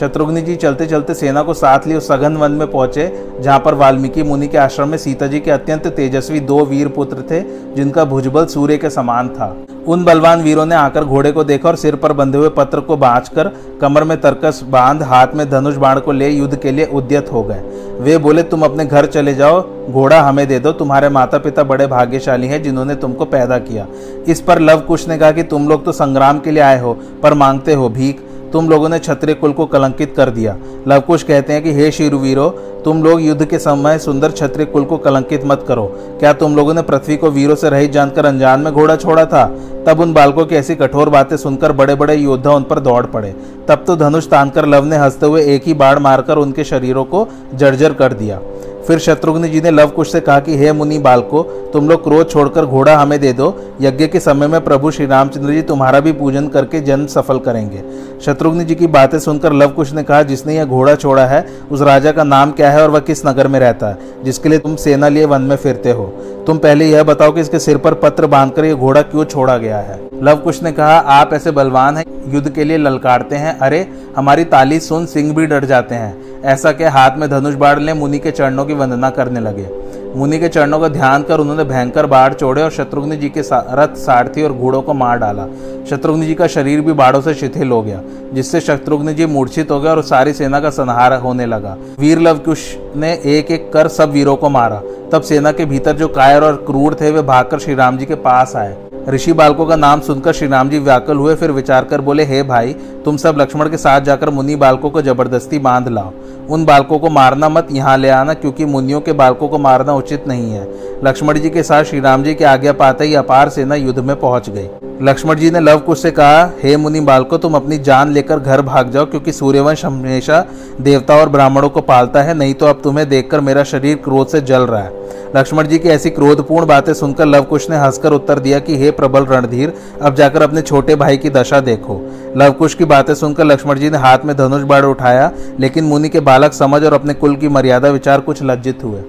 शत्रुघ्न 0.00 0.44
जी 0.44 0.54
चलते 0.56 0.86
चलते 0.86 1.14
सेना 1.14 1.42
को 1.42 1.54
साथ 1.54 1.86
लिए 1.86 2.00
सघन 2.00 2.36
वन 2.36 2.52
में 2.52 2.70
पहुँचे, 2.70 3.10
जहाँ 3.40 3.58
पर 3.58 3.74
वाल्मीकि 3.74 4.22
मुनि 4.22 4.48
के 4.48 4.58
आश्रम 4.58 4.88
में 4.88 4.98
सीता 4.98 5.26
जी 5.26 5.40
के 5.40 5.50
अत्यंत 5.50 5.86
तेजस्वी 5.86 6.40
दो 6.40 6.64
वीर 6.64 6.88
पुत्र 6.88 7.22
थे, 7.30 7.40
जिनका 7.74 8.04
भुजबल 8.04 8.46
सूर्य 8.46 8.76
के 8.76 8.90
समान 8.90 9.28
था। 9.28 9.56
उन 9.86 10.04
बलवान 10.04 10.42
वीरों 10.42 10.66
ने 10.66 10.74
आकर 10.74 11.04
घोड़े 11.04 11.32
को 11.32 11.44
देखा 11.44 11.68
और 11.68 11.76
सिर 11.76 11.94
पर 11.96 12.12
बंधे 12.12 12.38
हुए 12.38 12.48
पत्र 12.48 12.80
को 12.80 12.96
बांचकर 12.96 13.50
कमर 13.80 14.04
में 14.04 14.20
तरकस 14.20 14.60
बाँध, 14.64 15.02
हाथ 15.02 15.34
में 15.34 15.48
धनुष 15.50 15.76
बाण 15.76 16.00
को 16.00 16.12
ले 16.12 16.28
युद्ध 16.28 16.56
के 16.56 16.72
लिए 16.72 16.86
उद्यत 16.86 17.32
हो 17.32 17.42
गए। 17.42 17.62
वे 18.00 18.18
बोले, 18.18 18.42
तुम 18.42 18.62
अपने 18.62 18.84
घर 18.84 19.06
चले 19.06 19.34
जाओ, 19.34 19.60
घोड़ा 19.90 20.20
हमें 20.20 20.46
दे 20.48 20.58
दो, 20.58 20.72
तुम्हारे 20.72 21.08
माता 21.08 21.38
पिता 21.38 21.62
बड़े 21.62 21.86
भाग्यशाली 21.86 22.46
हैं 22.46 22.62
जिन्होंने 22.62 22.94
तुमको 22.94 23.24
पैदा 23.24 23.58
किया। 23.58 23.86
इस 24.28 24.40
पर 24.40 24.58
लव 24.58 24.80
कुश 24.80 25.08
ने 25.08 25.18
कहा 25.18 25.30
कि 25.30 25.42
तुम 25.42 25.68
लोग 25.68 25.84
तो 25.84 25.92
संग्राम 25.92 26.38
के 26.38 26.50
लिए 26.50 26.62
आए 26.62 26.80
हो, 26.80 26.96
पर 27.22 27.34
मांगते 27.34 27.74
हो 27.74 27.88
भीख। 27.88 28.24
तुम 28.52 28.68
लोगों 28.68 28.88
ने 28.88 28.98
क्षत्रिय 28.98 29.34
कुल 29.34 29.52
को 29.52 29.66
कलंकित 29.66 30.14
कर 30.16 30.30
दिया। 30.30 30.56
लवकुश 30.88 31.22
कहते 31.22 31.52
हैं 31.52 31.62
कि, 31.62 31.72
हे 31.72 31.90
शिरुवीरो, 31.90 32.48
तुम 32.84 33.02
लोग 33.02 33.22
युद्ध 33.22 33.44
के 33.44 33.58
समय 33.58 33.98
सुंदर 33.98 34.30
क्षत्रिय 34.30 34.66
कुल 34.66 34.84
को 34.84 34.96
कलंकित 34.96 35.42
मत 35.44 35.64
करो। 35.68 35.84
क्या 36.20 36.32
तुम 36.32 36.56
लोगों 36.56 36.74
ने 36.74 36.82
पृथ्वी 36.82 37.16
को 37.16 37.30
वीरों 37.30 37.54
से 37.54 37.70
रहित 37.70 37.92
जानकर 37.92 38.26
अनजान 38.26 38.60
में 38.60 38.72
घोड़ा 38.72 38.96
छोड़ा 38.96 39.24
था? 39.26 39.56
तब 39.86 40.00
उन 40.00 40.12
बालकों 40.12 40.46
की 40.46 40.54
ऐसी 40.54 40.74
कठोर 40.74 41.08
बातें 41.08 41.36
सुनकर 41.36 41.72
बड़े 41.72 41.94
बड़े 41.94 42.14
योद्धा 42.14 42.50
उन 42.50 42.62
पर 42.62 42.78
दौड़ 42.78 43.06
पड़े। 43.06 43.36
तब 43.68 43.84
तो 43.86 43.96
धनुष 43.96 44.26
तानकर 44.26 44.66
लव 44.66 44.84
ने 44.84 44.96
हँसते 44.96 45.26
हुए 45.26 45.42
एक 45.42 45.62
ही 45.66 45.74
बाढ़ 45.74 45.98
मारकर 45.98 46.36
उनके 46.36 46.64
शरीरों 46.64 47.04
को 47.04 47.28
जर्जर 47.54 47.92
कर 47.92 48.12
दिया। 48.12 48.40
फिर 48.88 48.98
शत्रुघ्न 48.98 49.50
जी 49.50 49.60
ने 49.60 49.70
लव 49.70 49.86
कुश 49.86 50.12
से 50.12 50.20
कहा 50.20 50.40
कि, 50.40 50.56
हे 50.56 50.72
मुनि 50.72 50.98
बालको, 50.98 51.42
तुम 51.42 51.88
लोग 51.88 52.04
क्रोध 52.04 52.30
छोड़कर 52.30 52.64
घोड़ा 52.64 52.96
हमें 52.96 53.20
दे 53.20 53.32
दो। 53.32 53.62
यज्ञ 53.80 54.06
के 54.06 54.20
समय 54.20 54.46
में 54.46 54.64
प्रभु 54.64 54.90
श्री 54.90 55.06
रामचंद्र 55.06 55.52
जी 55.52 55.62
तुम्हारा 55.62 56.00
भी 56.00 56.12
पूजन 56.12 56.48
करके 56.48 56.80
जन्म 56.80 57.06
सफल 57.06 57.38
करेंगे 57.38 57.82
शत्रुघ्न 58.20 58.64
जी 58.64 58.74
की 58.74 58.86
बातें 58.86 59.18
सुनकर 59.18 59.52
लव 59.52 59.68
कुश 59.68 59.92
ने 59.92 60.02
कहा, 60.02 60.22
जिसने 60.22 60.56
यह 60.56 60.64
घोड़ा 60.64 60.94
छोड़ा 60.94 61.26
है, 61.26 61.46
उस 61.70 61.80
राजा 61.80 62.12
का 62.12 62.24
नाम 62.24 62.50
क्या 62.50 62.70
है 62.70 62.82
और 62.82 62.90
वह 62.90 62.98
किस 62.98 63.26
नगर 63.26 63.48
में 63.48 63.60
रहता 63.60 63.88
है, 63.88 63.98
जिसके 64.24 64.48
लिए 64.48 64.58
तुम 64.58 64.76
सेना 64.76 65.08
लिए 65.08 65.24
वन 65.24 65.42
में 65.42 65.56
फिरते 65.56 65.90
हो? 65.90 66.04
तुम 66.46 66.58
पहले 66.58 66.84
यह 66.84 67.02
बताओ 67.02 67.32
कि 67.32 67.40
इसके 67.40 67.58
सिर 67.58 67.76
पर 67.76 67.94
पत्र 67.94 68.26
बांधकर 68.26 68.64
यह 68.64 68.74
घोड़ा 68.74 69.02
क्यों 69.02 69.24
छोड़ा 69.24 69.58
गया 69.58 69.78
है 69.78 70.08
लव 70.22 70.36
कुश 70.36 70.62
ने 70.62 70.72
कहा, 70.72 70.98
आप 70.98 71.32
ऐसे 71.32 71.50
बलवान 71.50 71.96
हैं, 71.96 72.04
युद्ध 72.34 72.48
के 72.48 72.64
लिए 72.64 72.76
ललकारते 72.76 73.36
हैं। 73.36 73.58
अरे, 73.58 73.88
हमारी 74.16 74.44
ताली 74.44 74.80
सुन, 74.80 75.06
सिंह 75.06 75.34
भी 75.34 75.46
डर 75.46 75.64
जाते 75.64 75.94
हैं। 75.94 76.37
ऐसा 76.44 76.72
के 76.72 76.84
हाथ 76.86 77.16
में 77.18 77.28
धनुष 77.30 77.54
बाढ़ 77.54 77.78
ले 77.78 77.92
मुनि 77.94 78.18
के 78.18 78.30
चरणों 78.30 78.64
की 78.64 78.74
वंदना 78.74 79.10
करने 79.10 79.40
लगे। 79.40 79.68
मुनि 80.16 80.38
के 80.38 80.48
चरणों 80.48 80.78
का 80.80 80.88
ध्यान 80.88 81.22
कर 81.22 81.40
उन्होंने 81.40 81.64
भयंकर 81.64 82.06
बाढ़ 82.06 82.34
छोड़े 82.34 82.62
और 82.62 82.70
शत्रुघ्न 82.70 83.16
जी 83.16 83.28
के 83.28 83.42
रथ 83.50 83.96
सारथी 83.96 84.42
और 84.42 84.52
घोड़ों 84.52 84.82
को 84.82 84.94
मार 84.94 85.18
डाला। 85.18 85.46
शत्रुघ्न 85.90 86.22
जी 86.22 86.34
का 86.34 86.46
शरीर 86.46 86.80
भी 86.80 86.92
बाढ़ों 86.92 87.20
से 87.20 87.34
शिथिल 87.34 87.70
हो 87.70 87.82
गया, 87.82 88.00
जिससे 88.32 88.60
शत्रुघ्न 88.60 89.14
जी 89.14 89.26
मूर्छित 89.26 89.70
हो 89.70 89.80
गया 89.80 89.92
और 89.92 90.02
सारी 90.02 90.32
सेना 90.32 90.60
का 90.60 90.70
संहार 90.70 91.14
होने 91.14 91.46
लगा। 91.46 91.76
वीर 91.98 92.18
लवकुश 92.18 92.76
ने 92.96 93.12
एक 93.26 93.50
एक 93.50 93.72
कर 93.72 93.88
सब 93.88 94.10
वीरों 94.10 94.36
को 94.36 94.48
मारा। 94.48 94.82
तब 95.12 95.22
सेना 95.22 95.52
के 95.52 95.64
भीतर 95.64 95.96
जो 95.96 96.08
कायर 96.08 96.44
और 96.44 96.64
क्रूर 96.66 96.96
थे, 97.00 97.10
वे 97.10 97.22
भागकर 97.22 97.58
श्री 97.58 97.74
राम 97.74 97.98
जी 97.98 98.06
के 98.06 98.14
पास 98.14 98.56
आए। 98.56 98.76
ऋषि 99.08 99.32
बालकों 99.32 99.66
का 99.66 99.76
नाम 99.76 100.00
सुनकर 100.00 100.32
श्री 100.32 100.48
राम 100.48 100.68
जी 100.68 100.78
व्याकुल 100.78 101.16
हुए, 101.16 101.34
फिर 101.34 101.50
विचार 101.50 101.84
कर 101.84 102.00
बोले, 102.00 102.24
हे 102.24 102.42
भाई, 102.42 102.72
तुम 103.04 103.16
सब 103.16 103.36
लक्ष्मण 103.38 103.68
के 103.70 103.76
साथ 103.76 104.00
जाकर 104.00 104.30
मुनि 104.30 104.56
बालकों 104.56 104.90
को 104.90 105.02
ज़बरदस्ती 105.02 105.58
बाँध 105.58 105.88
लाओ। 105.88 106.12
उन 106.50 106.64
बालकों 106.64 106.98
को 106.98 107.10
मारना 107.10 107.48
मत, 107.48 107.68
यहाँ 107.72 107.98
ले 107.98 108.08
आना, 108.08 108.34
क्योंकि 108.34 108.64
मुनियों 108.64 109.00
के 109.00 109.12
बालकों 109.12 109.48
को 109.48 109.58
मारना 109.58 109.94
उचित 109.94 110.28
नहीं 110.28 110.50
है। 110.50 110.68
लक्ष्मण 111.04 111.38
जी 111.38 111.50
के 111.50 111.62
साथ 111.62 111.84
श्री 111.84 112.00
राम 112.00 112.22
जी 112.22 112.34
की 112.34 112.44
आज्ञा 112.44 112.72
पाते 112.72 113.04
ही 113.04 113.14
अपार 113.14 113.48
सेना 113.48 113.74
युद्ध 113.74 113.98
में 113.98 114.16
पहुँच 114.20 114.50
गई। 114.50 114.68
लक्ष्मण 115.02 115.34
जी 115.34 115.50
ने 115.50 115.60
लव 115.60 115.78
कुश 115.78 116.02
से 116.02 116.10
कहा, 116.10 116.50
हे 116.62 116.76
मुनि 116.76 117.00
बालको, 117.00 117.38
तुम 117.38 117.54
अपनी 117.54 117.78
जान 117.78 118.12
लेकर 118.12 118.38
घर 118.38 118.62
भाग 118.62 118.90
जाओ, 118.90 119.04
क्योंकि 119.04 119.32
सूर्यवंश 119.32 119.84
हमेशा 119.84 120.44
देवता 120.80 121.16
और 121.16 121.28
ब्राह्मणों 121.28 121.68
को 121.68 121.80
पालता 121.80 122.22
है, 122.22 122.34
नहीं 122.34 122.54
तो 122.54 122.66
अब 122.66 122.80
तुम्हें 122.84 123.08
देखकर 123.08 123.40
मेरा 123.40 123.64
शरीर 123.64 123.96
क्रोध 123.96 124.28
से 124.28 124.40
जल 124.40 124.62
रहा 124.62 124.82
है। 124.82 125.08
लक्ष्मण 125.36 125.66
जी 125.66 125.78
की 125.78 125.88
ऐसी 125.88 126.10
क्रोधपूर्ण 126.10 126.66
बातें 126.66 126.94
सुनकर 126.94 127.26
लवकुश 127.26 127.70
ने 127.70 127.76
हंसकर 127.76 128.12
उत्तर 128.12 128.38
दिया 128.38 128.58
कि, 128.58 128.76
हे 128.76 128.90
प्रबल 128.90 129.26
रणधीर, 129.26 129.72
अब 130.02 130.14
जाकर 130.14 130.42
अपने 130.42 130.62
छोटे 130.62 130.94
भाई 130.94 131.16
की 131.16 131.30
दशा 131.30 131.60
देखो। 131.60 132.14
लवकुश 132.38 132.74
की 132.74 132.84
बातें 132.84 133.14
सुनकर 133.14 133.44
लक्ष्मण 133.44 133.78
जी 133.78 133.90
ने 133.90 133.98
हाथ 133.98 134.18
में 134.24 134.36
धनुष 134.36 134.62
बाढ़ 134.62 134.84
उठाया, 134.84 135.30
लेकिन 135.60 135.84
मुनि 135.84 136.08
के 136.08 136.20
बालक 136.20 136.52
समझ 136.52 136.84
और 136.84 136.92
अपने 136.92 137.14
कुल 137.14 137.36
की 137.36 137.48
मर्यादा 137.48 137.88
विचार 137.88 138.20
कुछ 138.20 138.42
लज्जित 138.42 138.84
हुए। 138.84 139.00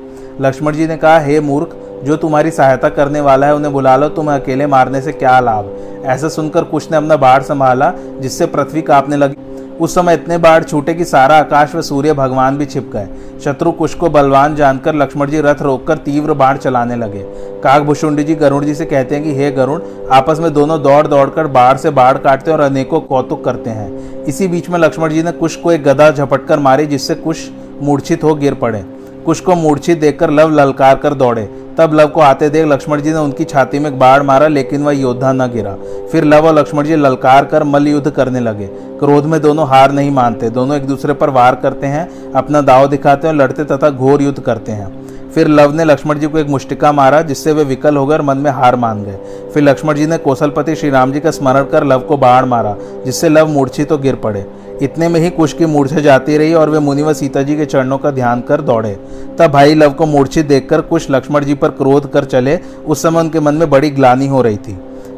लक्ष्मण 0.41 0.73
जी 0.73 0.87
ने 0.87 0.97
कहा, 0.97 1.19
हे 1.19 1.39
मूर्ख, 1.39 1.75
जो 2.03 2.15
तुम्हारी 2.17 2.51
सहायता 2.51 2.89
करने 2.89 3.21
वाला 3.21 3.47
है, 3.47 3.55
उन्हें 3.55 3.73
बुला 3.73 3.95
लो, 3.97 4.09
तुम्हें 4.09 4.41
अकेले 4.41 4.67
मारने 4.67 5.01
से 5.01 5.11
क्या 5.11 5.39
लाभ? 5.39 5.77
ऐसा 6.05 6.29
सुनकर 6.29 6.63
कुश 6.63 6.91
ने 6.91 6.97
अपना 6.97 7.17
बाढ़ 7.17 7.43
संभाला, 7.43 7.93
जिससे 8.19 8.45
पृथ्वी 8.45 8.81
कांपने 8.81 9.15
लगी। 9.15 9.58
उस 9.79 9.95
समय 9.95 10.13
इतने 10.13 10.37
बाढ़ 10.37 10.63
छूटे 10.63 10.93
कि 10.93 11.05
सारा 11.05 11.37
आकाश 11.37 11.75
व 11.75 11.81
सूर्य 11.81 12.13
भगवान 12.13 12.57
भी 12.57 12.65
छिप 12.65 12.91
गए। 12.93 13.07
शत्रु 13.43 13.71
कुश 13.71 13.93
को 13.93 14.09
बलवान 14.09 14.55
जानकर 14.55 14.95
लक्ष्मण 14.95 15.29
जी 15.29 15.41
रथ 15.41 15.61
रोककर 15.61 15.97
तीव्र 15.97 16.33
बाढ़ 16.33 16.57
चलाने 16.57 16.95
लगे। 16.95 17.23
काकभूषुंडी 17.63 18.23
जी 18.23 18.35
गरुण 18.35 18.65
जी 18.65 18.75
से 18.75 18.85
कहते 18.85 19.15
हैं 19.15 19.23
कि, 19.23 19.35
हे 19.35 19.51
गरुण 19.51 19.81
आपस 20.11 20.39
में 20.39 20.53
दोनों 20.53 20.81
दौड़ 20.81 21.07
दौड़कर 21.07 21.47
बाढ़ 21.47 21.77
से 21.77 21.89
बाढ़ 21.89 22.17
काटते 22.17 22.51
और 22.51 22.59
अनेकों 22.59 22.99
कौतुक 22.99 23.45
करते 23.45 23.69
हैं। 23.69 24.23
इसी 24.23 24.47
बीच 24.47 24.69
में 24.69 24.79
लक्ष्मण 24.79 25.09
जी 25.09 25.23
ने 25.23 25.31
कुश 25.31 25.55
को 25.55 25.71
एक 25.71 25.83
गदा 25.83 26.11
झपटकर 26.11 26.59
मारी, 26.59 26.85
जिससे 26.85 27.15
कुश 27.15 27.49
मूर्छित 27.81 28.23
हो 28.23 28.35
गिर 28.35 28.53
पड़े। 28.53 28.85
कुश 29.29 29.39
को 29.39 29.55
मूर्छित 29.55 29.99
देखकर 29.99 30.29
लव 30.29 30.49
ललकार 30.49 30.95
कर 30.95 31.13
दौड़े। 31.13 31.41
तब 31.77 31.93
लव 31.93 32.07
को 32.07 32.21
आते 32.21 32.49
देख 32.49 32.65
लक्ष्मण 32.65 33.01
जी 33.01 33.09
ने 33.09 33.17
उनकी 33.17 33.43
छाती 33.43 33.79
में 33.79 33.99
बाढ़ 33.99 34.23
मारा, 34.23 34.47
लेकिन 34.47 34.83
वह 34.83 34.91
योद्धा 34.91 35.33
न 35.33 35.47
गिरा। 35.47 35.75
फिर 36.11 36.23
लव 36.23 36.47
और 36.47 36.53
लक्ष्मण 36.55 36.83
जी 36.83 36.95
ललकार 36.95 37.45
कर 37.45 37.63
मल 37.63 37.87
युद्ध 37.87 38.09
करने 38.09 38.39
लगे। 38.39 38.67
क्रोध 38.99 39.25
में 39.25 39.41
दोनों 39.41 39.67
हार 39.67 39.91
नहीं 39.91 40.11
मानते। 40.11 40.49
दोनों 40.49 40.77
एक 40.77 40.87
दूसरे 40.87 41.13
पर 41.13 41.29
वार 41.29 41.55
करते 41.55 41.87
हैं, 41.87 42.33
अपना 42.33 42.61
दाव 42.61 42.87
दिखाते 42.87 43.27
हैं 43.27 43.35
लड़ते 43.35 43.63
तथा 43.63 43.89
घोर 43.89 44.21
युद्ध 44.21 44.39
करते 44.39 44.71
हैं। 44.71 45.31
फिर 45.31 45.47
लव 45.47 45.73
ने 45.73 45.83
लक्ष्मण 45.83 46.19
जी 46.19 46.27
को 46.27 46.37
एक 46.37 46.47
मुष्टिका 46.47 46.91
मारा, 46.91 47.21
जिससे 47.21 47.51
वे 47.51 47.63
विकल 47.63 47.97
हो 47.97 48.05
गए 48.05 48.15
और 48.15 48.21
मन 48.21 48.37
में 48.37 48.51
हार 48.51 48.75
मान 48.75 49.03
गए। 49.03 49.17
फिर 49.53 49.63
लक्ष्मण 49.63 49.93
जी 49.93 50.05
ने 50.05 50.17
कौशलपति 50.17 50.75
श्री 50.75 50.89
राम 50.89 51.11
जी 51.11 51.19
का 51.19 51.31
स्मरण 51.31 51.63
कर 51.63 51.83
लव 51.83 51.99
को 51.99 52.17
बाढ़ 52.17 52.45
मारा, 52.45 52.75
जिससे 53.05 53.29
लव 53.29 53.47
मूर्छित 53.47 53.89
तो 53.89 53.97
गिर 53.97 54.15
पड़े। 54.15 54.45
इतने 54.81 55.07
में 55.07 55.19
ही 55.19 55.29
कुश 55.29 55.53
की 55.53 55.65
मूर्छा 55.65 55.99
जाती 55.99 56.37
रही 56.37 56.53
और 56.53 56.69
वे 56.69 56.79
मुनि 56.79 57.03
व 57.03 57.13
सीता 57.13 57.41
जी 57.41 57.55
के 57.55 57.65
चरणों 57.65 57.97
का 57.97 58.11
ध्यान 58.11 58.41
कर 58.41 58.61
दौड़े। 58.61 58.93
तब 59.39 59.51
भाई 59.51 59.73
लव 59.75 59.93
को 59.93 60.05
मूर्छित 60.05 60.45
देखकर 60.45 60.81
कुश 60.81 61.07
लक्ष्मण 61.11 61.45
जी 61.45 61.53
पर 61.53 61.69
क्रोध 61.71 62.11
कर 62.11 62.25
चले। 62.25 62.57
उस 62.85 63.01
समय 63.01 63.19
उनके 63.19 63.39
मन 63.39 63.55
में 63.55 63.69
बड़ी 63.69 63.89
ग्लानी 63.89 64.27
हो 64.27 64.41
रही 64.41 64.57
थी। 64.57 64.77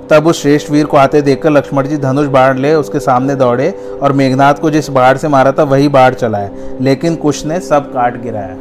तब 0.10 0.28
उस 0.28 0.42
श्रेष्ठ 0.42 0.72
वीर 0.72 0.86
को 0.86 0.98
आते 0.98 1.22
देखकर 1.22 1.50
लक्ष्मण 1.50 1.88
जी 1.88 1.98
धनुष 1.98 2.28
बाढ़ 2.28 2.58
ले 2.58 2.74
उसके 2.74 3.00
सामने 3.00 3.36
दौड़े 3.36 3.70
और 4.02 4.14
मेघनाथ 4.14 4.54
को 4.54 4.70
जिस 4.70 4.90
बाढ़ 4.90 5.18
से 5.18 5.28
मारा 5.28 5.52
था 5.52 5.64
वही 5.66 5.88
बाढ़ 5.90 6.14
चलाया 6.14 6.50
लेकिन 6.82 7.16
कुश 7.16 7.46
ने 7.46 7.60
सब 7.60 7.92
काट 7.94 8.22
गिराया। 8.24 8.58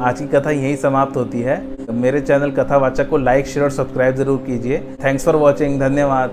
आज 0.00 0.18
की 0.18 0.26
कथा 0.28 0.50
यही 0.50 0.76
समाप्त 0.76 1.16
होती 1.16 1.40
है। 1.40 1.62
मेरे 1.92 2.20
चैनल 2.20 2.50
कथावाचक 2.50 3.08
को 3.08 3.18
लाइक, 3.18 3.46
शेयर 3.46 3.64
और 3.64 3.70
सब्सक्राइब 3.70 4.16
ज़रूर 4.16 4.38
कीजिए। 4.46 4.78
Thanks 5.04 5.24
for 5.24 5.36
watching. 5.36 5.80
धन्यवाद। 5.80 6.30